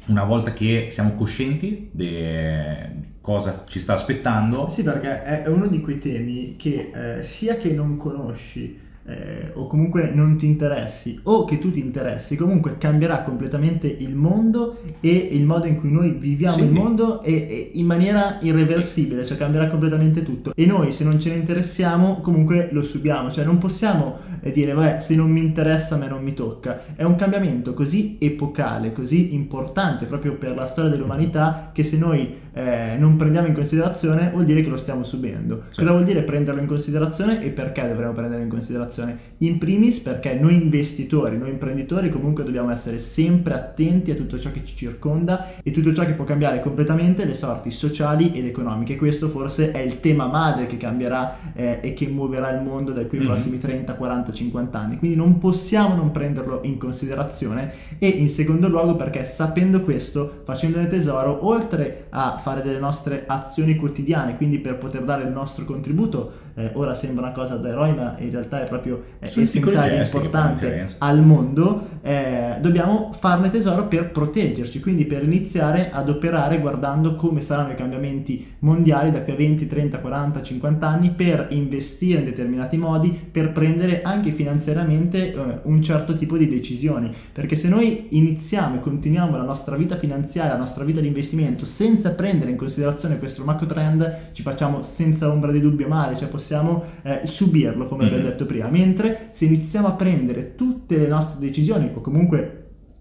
una 0.06 0.24
volta 0.24 0.52
che 0.52 0.88
siamo 0.90 1.14
coscienti 1.14 1.90
di 1.92 3.14
cosa 3.20 3.64
ci 3.66 3.78
sta 3.78 3.94
aspettando... 3.94 4.68
Sì, 4.68 4.82
perché 4.82 5.22
è 5.22 5.48
uno 5.48 5.66
di 5.66 5.80
quei 5.80 5.98
temi 5.98 6.56
che 6.56 6.92
eh, 6.94 7.22
sia 7.24 7.56
che 7.56 7.72
non 7.72 7.96
conosci, 7.96 8.78
eh, 9.06 9.50
o 9.54 9.66
comunque 9.66 10.10
non 10.12 10.36
ti 10.36 10.46
interessi 10.46 11.18
o 11.24 11.44
che 11.44 11.58
tu 11.58 11.70
ti 11.70 11.80
interessi, 11.80 12.36
comunque 12.36 12.76
cambierà 12.78 13.22
completamente 13.22 13.86
il 13.86 14.14
mondo 14.14 14.78
e 15.00 15.10
il 15.10 15.44
modo 15.44 15.66
in 15.66 15.78
cui 15.78 15.92
noi 15.92 16.10
viviamo 16.10 16.56
sì. 16.56 16.62
il 16.62 16.70
mondo 16.70 17.22
e, 17.22 17.32
e 17.32 17.70
in 17.74 17.86
maniera 17.86 18.38
irreversibile, 18.40 19.24
cioè 19.24 19.36
cambierà 19.36 19.68
completamente 19.68 20.22
tutto. 20.22 20.52
E 20.54 20.66
noi 20.66 20.92
se 20.92 21.04
non 21.04 21.20
ce 21.20 21.30
ne 21.30 21.36
interessiamo 21.36 22.20
comunque 22.20 22.68
lo 22.72 22.82
subiamo, 22.82 23.30
cioè 23.30 23.44
non 23.44 23.58
possiamo 23.58 24.18
eh, 24.40 24.50
dire 24.52 24.72
vabbè 24.72 25.00
se 25.00 25.14
non 25.14 25.30
mi 25.30 25.40
interessa 25.40 25.94
a 25.94 25.98
me 25.98 26.08
non 26.08 26.22
mi 26.22 26.34
tocca. 26.34 26.82
È 26.94 27.04
un 27.04 27.14
cambiamento 27.14 27.74
così 27.74 28.16
epocale, 28.18 28.92
così 28.92 29.34
importante 29.34 30.06
proprio 30.06 30.34
per 30.34 30.54
la 30.54 30.66
storia 30.66 30.90
dell'umanità 30.90 31.70
che 31.72 31.84
se 31.84 31.96
noi 31.96 32.44
eh, 32.56 32.96
non 32.98 33.16
prendiamo 33.16 33.46
in 33.46 33.52
considerazione 33.52 34.30
vuol 34.30 34.46
dire 34.46 34.62
che 34.62 34.70
lo 34.70 34.78
stiamo 34.78 35.04
subendo. 35.04 35.64
Sì. 35.68 35.80
Cosa 35.80 35.90
vuol 35.90 36.04
dire 36.04 36.22
prenderlo 36.22 36.58
in 36.58 36.66
considerazione 36.66 37.42
e 37.42 37.50
perché 37.50 37.86
dovremmo 37.86 38.14
prenderlo 38.14 38.42
in 38.42 38.48
considerazione? 38.48 39.18
In 39.38 39.58
primis 39.58 40.00
perché 40.00 40.34
noi 40.34 40.54
investitori, 40.54 41.36
noi 41.36 41.50
imprenditori 41.50 42.08
comunque 42.08 42.44
dobbiamo 42.44 42.70
essere 42.70 42.98
sempre 42.98 43.52
attenti 43.52 44.10
a 44.10 44.14
tutto 44.14 44.38
ciò 44.38 44.50
che 44.52 44.64
ci 44.64 44.74
circonda 44.74 45.48
e 45.62 45.70
tutto 45.70 45.92
ciò 45.92 46.06
che 46.06 46.14
può 46.14 46.24
cambiare 46.24 46.60
completamente 46.60 47.26
le 47.26 47.34
sorti 47.34 47.70
sociali 47.70 48.32
ed 48.32 48.46
economiche. 48.46 48.96
Questo 48.96 49.28
forse 49.28 49.72
è 49.72 49.80
il 49.80 50.00
tema 50.00 50.26
madre 50.26 50.64
che 50.64 50.78
cambierà 50.78 51.52
eh, 51.54 51.80
e 51.82 51.92
che 51.92 52.06
muoverà 52.06 52.50
il 52.56 52.62
mondo 52.62 52.92
dai 52.92 53.06
qui 53.06 53.18
mm-hmm. 53.18 53.28
prossimi 53.28 53.58
30, 53.58 53.94
40, 53.96 54.32
50 54.32 54.78
anni. 54.78 54.96
Quindi 54.96 55.18
non 55.18 55.38
possiamo 55.38 55.94
non 55.94 56.10
prenderlo 56.10 56.60
in 56.62 56.78
considerazione 56.78 57.70
e 57.98 58.08
in 58.08 58.30
secondo 58.30 58.68
luogo 58.68 58.96
perché 58.96 59.26
sapendo 59.26 59.82
questo, 59.82 60.40
facendone 60.44 60.86
tesoro, 60.86 61.46
oltre 61.46 62.06
a 62.08 62.40
fare 62.46 62.62
delle 62.62 62.78
nostre 62.78 63.24
azioni 63.26 63.74
quotidiane, 63.74 64.36
quindi 64.36 64.60
per 64.60 64.76
poter 64.76 65.02
dare 65.02 65.24
il 65.24 65.30
nostro 65.30 65.64
contributo, 65.64 66.44
eh, 66.54 66.70
ora 66.74 66.94
sembra 66.94 67.24
una 67.24 67.34
cosa 67.34 67.56
da 67.56 67.70
eroi, 67.70 67.92
ma 67.92 68.14
in 68.18 68.30
realtà 68.30 68.62
è 68.62 68.68
proprio 68.68 69.02
eh, 69.18 69.26
essenziale, 69.26 70.00
importante 70.00 70.86
al 70.98 71.24
mondo, 71.24 71.88
eh, 72.02 72.58
dobbiamo 72.60 73.12
farne 73.18 73.50
tesoro 73.50 73.88
per 73.88 74.12
proteggerci, 74.12 74.78
quindi 74.78 75.06
per 75.06 75.24
iniziare 75.24 75.90
ad 75.90 76.08
operare 76.08 76.60
guardando 76.60 77.16
come 77.16 77.40
saranno 77.40 77.72
i 77.72 77.74
cambiamenti 77.74 78.54
mondiali 78.60 79.10
da 79.10 79.22
qui 79.22 79.32
a 79.32 79.36
20, 79.36 79.66
30, 79.66 79.98
40, 79.98 80.42
50 80.44 80.86
anni 80.86 81.10
per 81.10 81.48
investire 81.50 82.20
in 82.20 82.26
determinati 82.26 82.76
modi, 82.76 83.10
per 83.10 83.50
prendere 83.50 84.02
anche 84.02 84.30
finanziariamente 84.30 85.32
eh, 85.32 85.58
un 85.62 85.82
certo 85.82 86.14
tipo 86.14 86.36
di 86.36 86.48
decisioni, 86.48 87.12
perché 87.32 87.56
se 87.56 87.66
noi 87.66 88.06
iniziamo 88.10 88.76
e 88.76 88.80
continuiamo 88.80 89.36
la 89.36 89.42
nostra 89.42 89.74
vita 89.74 89.96
finanziaria, 89.96 90.52
la 90.52 90.58
nostra 90.58 90.84
vita 90.84 91.00
di 91.00 91.08
investimento 91.08 91.64
senza 91.64 92.10
prendere 92.10 92.34
prendere 92.36 92.50
in 92.50 92.56
considerazione 92.56 93.18
questo 93.18 93.44
macro 93.44 93.66
trend 93.66 94.18
ci 94.32 94.42
facciamo 94.42 94.82
senza 94.82 95.30
ombra 95.30 95.50
di 95.50 95.60
dubbio 95.60 95.88
male, 95.88 96.16
cioè 96.16 96.28
possiamo 96.28 96.84
eh, 97.02 97.22
subirlo 97.24 97.86
come 97.86 98.04
mm-hmm. 98.04 98.12
abbiamo 98.12 98.30
detto 98.30 98.46
prima, 98.46 98.68
mentre 98.68 99.28
se 99.32 99.46
iniziamo 99.46 99.88
a 99.88 99.92
prendere 99.92 100.54
tutte 100.54 100.98
le 100.98 101.08
nostre 101.08 101.40
decisioni 101.40 101.90
o 101.92 102.00
comunque 102.00 102.55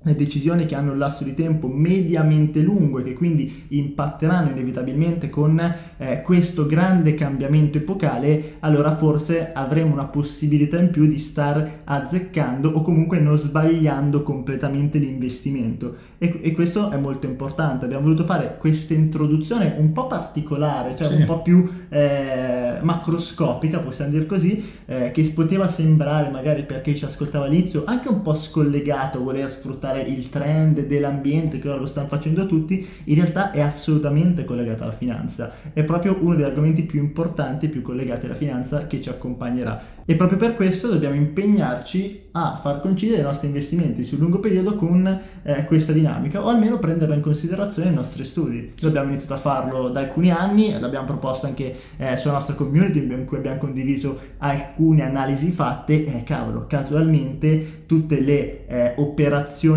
le 0.05 0.15
decisioni 0.15 0.65
che 0.65 0.75
hanno 0.75 0.91
un 0.91 0.97
lasso 0.97 1.23
di 1.23 1.33
tempo 1.33 1.67
mediamente 1.67 2.61
lungo 2.61 2.99
e 2.99 3.03
che 3.03 3.13
quindi 3.13 3.65
impatteranno 3.69 4.51
inevitabilmente 4.51 5.29
con 5.29 5.59
eh, 5.97 6.21
questo 6.21 6.65
grande 6.65 7.15
cambiamento 7.15 7.77
epocale, 7.77 8.57
allora 8.59 8.95
forse 8.95 9.51
avremo 9.53 9.93
una 9.93 10.05
possibilità 10.05 10.79
in 10.79 10.91
più 10.91 11.07
di 11.07 11.17
star 11.17 11.81
azzeccando 11.83 12.69
o 12.69 12.81
comunque 12.81 13.19
non 13.19 13.37
sbagliando 13.37 14.21
completamente 14.23 14.99
l'investimento. 14.99 15.95
E, 16.17 16.39
e 16.41 16.51
questo 16.53 16.91
è 16.91 16.97
molto 16.97 17.25
importante. 17.25 17.85
Abbiamo 17.85 18.03
voluto 18.03 18.23
fare 18.25 18.57
questa 18.59 18.93
introduzione 18.93 19.75
un 19.77 19.91
po' 19.91 20.07
particolare, 20.07 20.95
cioè 20.95 21.07
sì. 21.07 21.15
un 21.15 21.25
po' 21.25 21.41
più 21.41 21.67
eh, 21.89 22.77
macroscopica, 22.81 23.79
possiamo 23.79 24.11
dire 24.11 24.25
così, 24.25 24.63
eh, 24.85 25.11
che 25.11 25.23
poteva 25.33 25.67
sembrare 25.67 26.29
magari 26.29 26.63
per 26.63 26.81
chi 26.81 26.95
ci 26.95 27.05
ascoltava 27.05 27.45
all'inizio 27.45 27.83
anche 27.85 28.09
un 28.09 28.21
po' 28.21 28.33
scollegato 28.33 29.23
voler 29.23 29.51
sfruttare 29.51 29.94
affrontare 29.95 30.01
il 30.01 30.29
trend 30.29 30.85
dell'ambiente 30.85 31.59
che 31.59 31.69
ora 31.69 31.79
lo 31.79 31.87
stanno 31.87 32.07
facendo 32.07 32.45
tutti, 32.45 32.85
in 33.05 33.15
realtà 33.15 33.51
è 33.51 33.61
assolutamente 33.61 34.43
collegata 34.43 34.83
alla 34.83 34.93
finanza. 34.93 35.51
È 35.71 35.83
proprio 35.83 36.17
uno 36.19 36.35
degli 36.35 36.45
argomenti 36.45 36.83
più 36.83 36.99
importanti 36.99 37.69
più 37.69 37.81
collegati 37.81 38.25
alla 38.25 38.35
finanza 38.35 38.87
che 38.87 39.01
ci 39.01 39.09
accompagnerà. 39.09 39.93
E 40.05 40.15
proprio 40.15 40.37
per 40.37 40.55
questo 40.55 40.87
dobbiamo 40.87 41.15
impegnarci 41.15 42.23
a 42.37 42.59
far 42.61 42.81
coincidere 42.81 43.21
i 43.21 43.23
nostri 43.23 43.47
investimenti 43.47 44.03
sul 44.03 44.19
lungo 44.19 44.39
periodo 44.39 44.75
con 44.75 45.07
eh, 45.41 45.63
questa 45.65 45.93
dinamica 45.93 46.43
o 46.43 46.49
almeno 46.49 46.79
prenderla 46.79 47.15
in 47.15 47.21
considerazione 47.21 47.87
nei 47.87 47.97
nostri 47.97 48.25
studi. 48.25 48.73
Abbiamo 48.83 49.09
iniziato 49.09 49.33
a 49.33 49.37
farlo 49.37 49.89
da 49.89 50.01
alcuni 50.01 50.31
anni, 50.31 50.77
l'abbiamo 50.77 51.07
proposto 51.07 51.45
anche 51.45 51.73
eh, 51.97 52.17
sulla 52.17 52.33
nostra 52.33 52.53
community 52.55 52.99
in 52.99 53.25
cui 53.25 53.37
abbiamo 53.37 53.57
condiviso 53.57 54.19
alcune 54.39 55.03
analisi 55.03 55.49
fatte 55.51 56.05
e 56.05 56.23
cavolo, 56.23 56.67
casualmente 56.67 57.83
tutte 57.85 58.19
le 58.19 58.67
eh, 58.67 58.93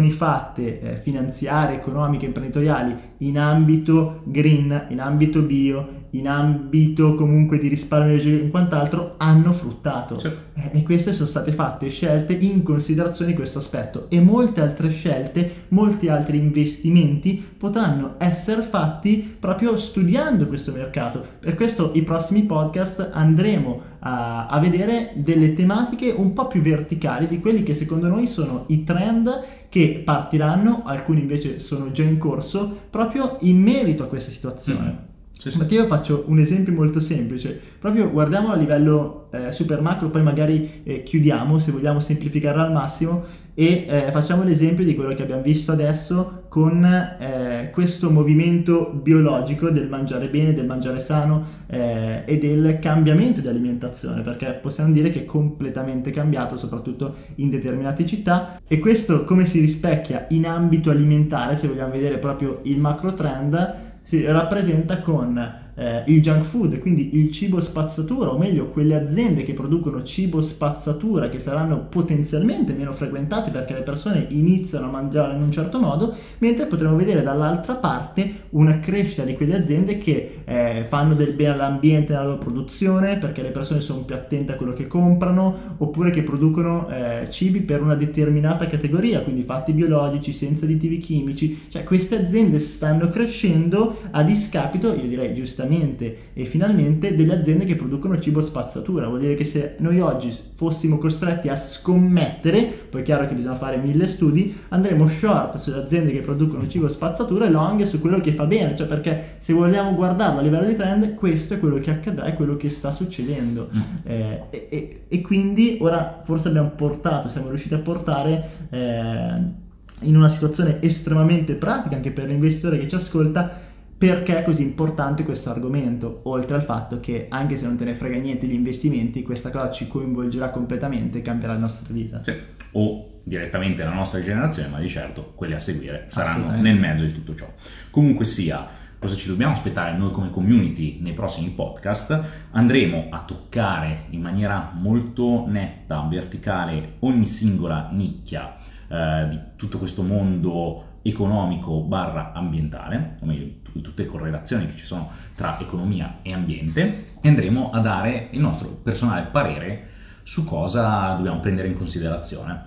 operazioni 0.08 0.10
fatte 0.10 0.80
eh, 0.80 1.00
finanziarie, 1.02 1.76
economiche, 1.76 2.26
imprenditoriali 2.26 2.96
in 3.18 3.38
ambito 3.38 4.22
green, 4.24 4.86
in 4.88 5.00
ambito 5.00 5.42
bio, 5.42 5.97
in 6.10 6.28
ambito 6.28 7.14
comunque 7.14 7.58
di 7.58 7.68
risparmio 7.68 8.12
energetico 8.12 8.46
e 8.46 8.50
quant'altro 8.50 9.14
hanno 9.18 9.52
fruttato 9.52 10.18
sì. 10.18 10.30
e 10.72 10.82
queste 10.82 11.12
sono 11.12 11.28
state 11.28 11.52
fatte 11.52 11.88
scelte 11.88 12.32
in 12.32 12.62
considerazione 12.62 13.30
di 13.30 13.36
questo 13.36 13.58
aspetto 13.58 14.06
e 14.08 14.20
molte 14.20 14.60
altre 14.60 14.90
scelte, 14.90 15.66
molti 15.68 16.08
altri 16.08 16.38
investimenti 16.38 17.44
potranno 17.58 18.14
essere 18.18 18.62
fatti 18.62 19.36
proprio 19.38 19.76
studiando 19.76 20.46
questo 20.46 20.72
mercato. 20.72 21.24
Per 21.40 21.54
questo 21.54 21.90
i 21.94 22.02
prossimi 22.02 22.42
podcast 22.42 23.10
andremo 23.12 23.96
a, 24.00 24.46
a 24.46 24.58
vedere 24.60 25.12
delle 25.16 25.54
tematiche 25.54 26.10
un 26.10 26.32
po' 26.32 26.46
più 26.46 26.62
verticali 26.62 27.26
di 27.26 27.40
quelli 27.40 27.62
che 27.62 27.74
secondo 27.74 28.08
noi 28.08 28.26
sono 28.26 28.64
i 28.68 28.84
trend 28.84 29.44
che 29.68 30.02
partiranno, 30.04 30.82
alcuni 30.84 31.20
invece 31.20 31.58
sono 31.58 31.90
già 31.90 32.02
in 32.02 32.18
corso, 32.18 32.76
proprio 32.88 33.36
in 33.40 33.60
merito 33.60 34.04
a 34.04 34.06
questa 34.06 34.30
situazione. 34.30 34.90
Mm. 34.90 35.07
Sì, 35.38 35.52
sì. 35.52 35.58
Perché 35.58 35.74
io 35.74 35.86
faccio 35.86 36.24
un 36.26 36.40
esempio 36.40 36.72
molto 36.72 36.98
semplice, 36.98 37.58
proprio 37.78 38.10
guardiamo 38.10 38.50
a 38.50 38.56
livello 38.56 39.28
eh, 39.30 39.52
super 39.52 39.80
macro, 39.80 40.08
poi 40.08 40.22
magari 40.22 40.82
eh, 40.82 41.04
chiudiamo 41.04 41.60
se 41.60 41.70
vogliamo 41.70 42.00
semplificarlo 42.00 42.60
al 42.60 42.72
massimo 42.72 43.24
e 43.54 43.86
eh, 43.88 44.10
facciamo 44.12 44.42
l'esempio 44.42 44.84
di 44.84 44.94
quello 44.94 45.14
che 45.14 45.22
abbiamo 45.22 45.42
visto 45.42 45.70
adesso 45.72 46.44
con 46.48 46.84
eh, 46.84 47.70
questo 47.72 48.10
movimento 48.10 48.90
biologico 48.92 49.70
del 49.70 49.88
mangiare 49.88 50.28
bene, 50.28 50.54
del 50.54 50.66
mangiare 50.66 50.98
sano 50.98 51.44
eh, 51.66 52.22
e 52.24 52.38
del 52.38 52.78
cambiamento 52.80 53.40
di 53.40 53.48
alimentazione, 53.48 54.22
perché 54.22 54.58
possiamo 54.60 54.92
dire 54.92 55.10
che 55.10 55.20
è 55.20 55.24
completamente 55.24 56.10
cambiato, 56.10 56.56
soprattutto 56.56 57.14
in 57.36 57.50
determinate 57.50 58.06
città 58.06 58.60
e 58.66 58.78
questo 58.78 59.24
come 59.24 59.44
si 59.44 59.60
rispecchia 59.60 60.26
in 60.30 60.46
ambito 60.46 60.90
alimentare, 60.90 61.54
se 61.54 61.68
vogliamo 61.68 61.92
vedere 61.92 62.18
proprio 62.18 62.60
il 62.62 62.78
macro 62.78 63.14
trend, 63.14 63.86
si 64.08 64.24
rappresenta 64.24 65.02
con 65.02 65.67
eh, 65.78 66.02
il 66.06 66.20
junk 66.20 66.42
food, 66.42 66.78
quindi 66.80 67.16
il 67.16 67.30
cibo 67.30 67.60
spazzatura, 67.60 68.32
o 68.32 68.38
meglio 68.38 68.66
quelle 68.70 68.96
aziende 68.96 69.44
che 69.44 69.52
producono 69.52 70.02
cibo 70.02 70.40
spazzatura 70.40 71.28
che 71.28 71.38
saranno 71.38 71.86
potenzialmente 71.88 72.72
meno 72.72 72.92
frequentate 72.92 73.50
perché 73.50 73.74
le 73.74 73.82
persone 73.82 74.26
iniziano 74.30 74.86
a 74.86 74.90
mangiare 74.90 75.36
in 75.36 75.42
un 75.42 75.52
certo 75.52 75.78
modo, 75.78 76.14
mentre 76.38 76.66
potremo 76.66 76.96
vedere 76.96 77.22
dall'altra 77.22 77.76
parte 77.76 78.46
una 78.50 78.80
crescita 78.80 79.22
di 79.22 79.34
quelle 79.34 79.56
aziende 79.56 79.98
che 79.98 80.40
eh, 80.44 80.84
fanno 80.88 81.14
del 81.14 81.32
bene 81.32 81.52
all'ambiente 81.52 82.12
nella 82.12 82.24
loro 82.24 82.38
produzione 82.38 83.16
perché 83.16 83.42
le 83.42 83.50
persone 83.50 83.80
sono 83.80 84.00
più 84.00 84.16
attente 84.16 84.52
a 84.52 84.56
quello 84.56 84.72
che 84.72 84.88
comprano, 84.88 85.76
oppure 85.76 86.10
che 86.10 86.22
producono 86.22 86.88
eh, 86.88 87.28
cibi 87.30 87.60
per 87.60 87.82
una 87.82 87.94
determinata 87.94 88.66
categoria, 88.66 89.20
quindi 89.20 89.42
fatti 89.42 89.72
biologici, 89.72 90.32
senza 90.32 90.64
additivi 90.64 90.98
chimici, 90.98 91.66
cioè 91.68 91.84
queste 91.84 92.20
aziende 92.20 92.58
stanno 92.58 93.08
crescendo 93.08 94.00
a 94.10 94.24
discapito, 94.24 94.92
io 94.92 95.06
direi 95.06 95.34
giustamente, 95.34 95.66
direttamente 95.68 96.16
e 96.32 96.44
finalmente 96.44 97.14
delle 97.14 97.34
aziende 97.34 97.64
che 97.64 97.76
producono 97.76 98.18
cibo 98.18 98.40
spazzatura. 98.40 99.06
Vuol 99.06 99.20
dire 99.20 99.34
che 99.34 99.44
se 99.44 99.76
noi 99.78 100.00
oggi 100.00 100.36
fossimo 100.54 100.98
costretti 100.98 101.48
a 101.48 101.56
scommettere, 101.56 102.62
poi 102.90 103.02
è 103.02 103.04
chiaro 103.04 103.26
che 103.26 103.34
bisogna 103.34 103.56
fare 103.56 103.76
mille 103.76 104.08
studi, 104.08 104.56
andremo 104.68 105.06
short 105.06 105.58
sulle 105.58 105.76
aziende 105.76 106.10
che 106.10 106.20
producono 106.20 106.66
cibo 106.66 106.88
spazzatura 106.88 107.46
e 107.46 107.50
long 107.50 107.82
su 107.84 108.00
quello 108.00 108.20
che 108.20 108.32
fa 108.32 108.46
bene, 108.46 108.74
cioè 108.74 108.86
perché 108.86 109.36
se 109.38 109.52
vogliamo 109.52 109.94
guardarlo 109.94 110.40
a 110.40 110.42
livello 110.42 110.66
di 110.66 110.74
trend, 110.74 111.14
questo 111.14 111.54
è 111.54 111.58
quello 111.60 111.78
che 111.78 111.90
accadrà, 111.90 112.24
è 112.24 112.34
quello 112.34 112.56
che 112.56 112.70
sta 112.70 112.90
succedendo. 112.90 113.68
Mm. 113.74 113.80
Eh, 114.04 114.42
e, 114.50 114.66
e, 114.70 115.00
e, 115.06 115.20
quindi 115.20 115.78
ora 115.80 116.22
forse 116.24 116.48
abbiamo 116.48 116.70
portato, 116.70 117.28
siamo 117.28 117.48
riusciti 117.48 117.74
a 117.74 117.78
portare... 117.78 118.48
Eh, 118.70 119.66
in 120.02 120.14
una 120.14 120.28
situazione 120.28 120.80
estremamente 120.80 121.56
pratica 121.56 121.96
anche 121.96 122.12
per 122.12 122.28
l'investitore 122.28 122.78
che 122.78 122.86
ci 122.86 122.94
ascolta 122.94 123.67
perché 123.98 124.38
è 124.38 124.44
così 124.44 124.62
importante 124.62 125.24
questo 125.24 125.50
argomento, 125.50 126.20
oltre 126.24 126.54
al 126.54 126.62
fatto 126.62 127.00
che 127.00 127.26
anche 127.28 127.56
se 127.56 127.66
non 127.66 127.76
te 127.76 127.84
ne 127.84 127.94
frega 127.94 128.16
niente 128.18 128.46
gli 128.46 128.52
investimenti, 128.52 129.24
questa 129.24 129.50
cosa 129.50 129.72
ci 129.72 129.88
coinvolgerà 129.88 130.50
completamente 130.50 131.18
e 131.18 131.22
cambierà 131.22 131.54
la 131.54 131.58
nostra 131.58 131.92
vita. 131.92 132.22
Sì. 132.22 132.32
O 132.72 133.22
direttamente 133.24 133.82
la 133.82 133.92
nostra 133.92 134.22
generazione, 134.22 134.68
ma 134.68 134.78
di 134.78 134.88
certo 134.88 135.32
quelle 135.34 135.56
a 135.56 135.58
seguire 135.58 136.04
saranno 136.06 136.60
nel 136.60 136.78
mezzo 136.78 137.02
di 137.02 137.12
tutto 137.12 137.34
ciò. 137.34 137.52
Comunque 137.90 138.24
sia, 138.24 138.64
cosa 139.00 139.16
ci 139.16 139.26
dobbiamo 139.26 139.52
aspettare 139.52 139.96
noi 139.96 140.12
come 140.12 140.30
community 140.30 140.98
nei 141.00 141.12
prossimi 141.12 141.50
podcast? 141.50 142.22
Andremo 142.52 143.08
a 143.10 143.18
toccare 143.22 144.04
in 144.10 144.20
maniera 144.20 144.70
molto 144.74 145.44
netta, 145.48 146.06
verticale, 146.08 146.94
ogni 147.00 147.26
singola 147.26 147.88
nicchia 147.90 148.56
eh, 148.86 149.26
di 149.28 149.38
tutto 149.56 149.78
questo 149.78 150.02
mondo 150.02 150.84
economico 151.08 151.80
barra 151.80 152.32
ambientale, 152.32 153.14
o 153.20 153.26
meglio 153.26 153.46
tutte 153.80 154.02
le 154.02 154.08
correlazioni 154.08 154.66
che 154.66 154.76
ci 154.76 154.84
sono 154.84 155.10
tra 155.34 155.58
economia 155.60 156.18
e 156.22 156.32
ambiente, 156.32 157.06
e 157.20 157.28
andremo 157.28 157.70
a 157.70 157.80
dare 157.80 158.28
il 158.32 158.40
nostro 158.40 158.68
personale 158.68 159.28
parere 159.30 159.88
su 160.22 160.44
cosa 160.44 161.14
dobbiamo 161.14 161.40
prendere 161.40 161.68
in 161.68 161.74
considerazione. 161.74 162.66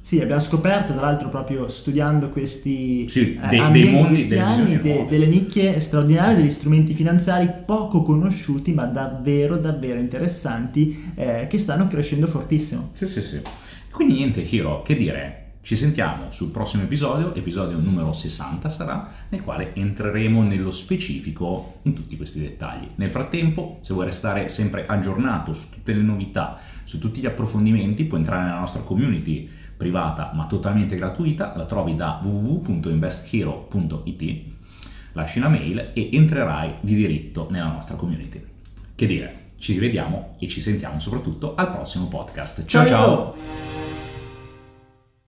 Sì, 0.00 0.20
abbiamo 0.20 0.40
scoperto, 0.40 0.92
tra 0.92 1.02
l'altro, 1.02 1.28
proprio 1.28 1.68
studiando 1.68 2.30
questi 2.30 3.08
sì, 3.08 3.38
eh, 3.40 3.46
dei, 3.48 3.70
dei 3.70 3.90
mondi, 3.92 4.36
anni, 4.36 4.80
de, 4.80 5.06
delle 5.08 5.26
nicchie 5.26 5.78
straordinarie, 5.78 6.36
degli 6.36 6.50
strumenti 6.50 6.92
finanziari 6.92 7.48
poco 7.64 8.02
conosciuti, 8.02 8.72
ma 8.72 8.84
davvero, 8.84 9.56
davvero 9.58 10.00
interessanti, 10.00 11.12
eh, 11.14 11.46
che 11.48 11.58
stanno 11.58 11.86
crescendo 11.86 12.26
fortissimo. 12.26 12.90
Sì, 12.94 13.06
sì, 13.06 13.20
sì. 13.20 13.40
Quindi 13.92 14.14
niente, 14.14 14.40
Hiro, 14.40 14.82
che 14.82 14.96
dire? 14.96 15.41
Ci 15.64 15.76
sentiamo 15.76 16.32
sul 16.32 16.50
prossimo 16.50 16.82
episodio, 16.82 17.32
episodio 17.36 17.78
numero 17.78 18.12
60 18.12 18.68
sarà, 18.68 19.08
nel 19.28 19.44
quale 19.44 19.72
entreremo 19.76 20.42
nello 20.42 20.72
specifico 20.72 21.78
in 21.82 21.94
tutti 21.94 22.16
questi 22.16 22.40
dettagli. 22.40 22.88
Nel 22.96 23.10
frattempo, 23.10 23.78
se 23.80 23.94
vuoi 23.94 24.06
restare 24.06 24.48
sempre 24.48 24.86
aggiornato 24.86 25.54
su 25.54 25.70
tutte 25.70 25.94
le 25.94 26.02
novità, 26.02 26.58
su 26.82 26.98
tutti 26.98 27.20
gli 27.20 27.26
approfondimenti, 27.26 28.06
puoi 28.06 28.18
entrare 28.18 28.42
nella 28.42 28.58
nostra 28.58 28.82
community 28.82 29.48
privata 29.76 30.32
ma 30.34 30.46
totalmente 30.46 30.96
gratuita, 30.96 31.52
la 31.54 31.64
trovi 31.64 31.94
da 31.94 32.18
www.investhero.it, 32.20 34.40
lasci 35.12 35.38
una 35.38 35.48
mail 35.48 35.92
e 35.94 36.08
entrerai 36.12 36.78
di 36.80 36.96
diritto 36.96 37.46
nella 37.50 37.70
nostra 37.70 37.94
community. 37.94 38.44
Che 38.96 39.06
dire, 39.06 39.44
ci 39.58 39.74
rivediamo 39.74 40.34
e 40.40 40.48
ci 40.48 40.60
sentiamo 40.60 40.98
soprattutto 40.98 41.54
al 41.54 41.70
prossimo 41.70 42.08
podcast. 42.08 42.66
ciao! 42.66 42.84
ciao. 42.84 42.88
ciao. 42.88 43.71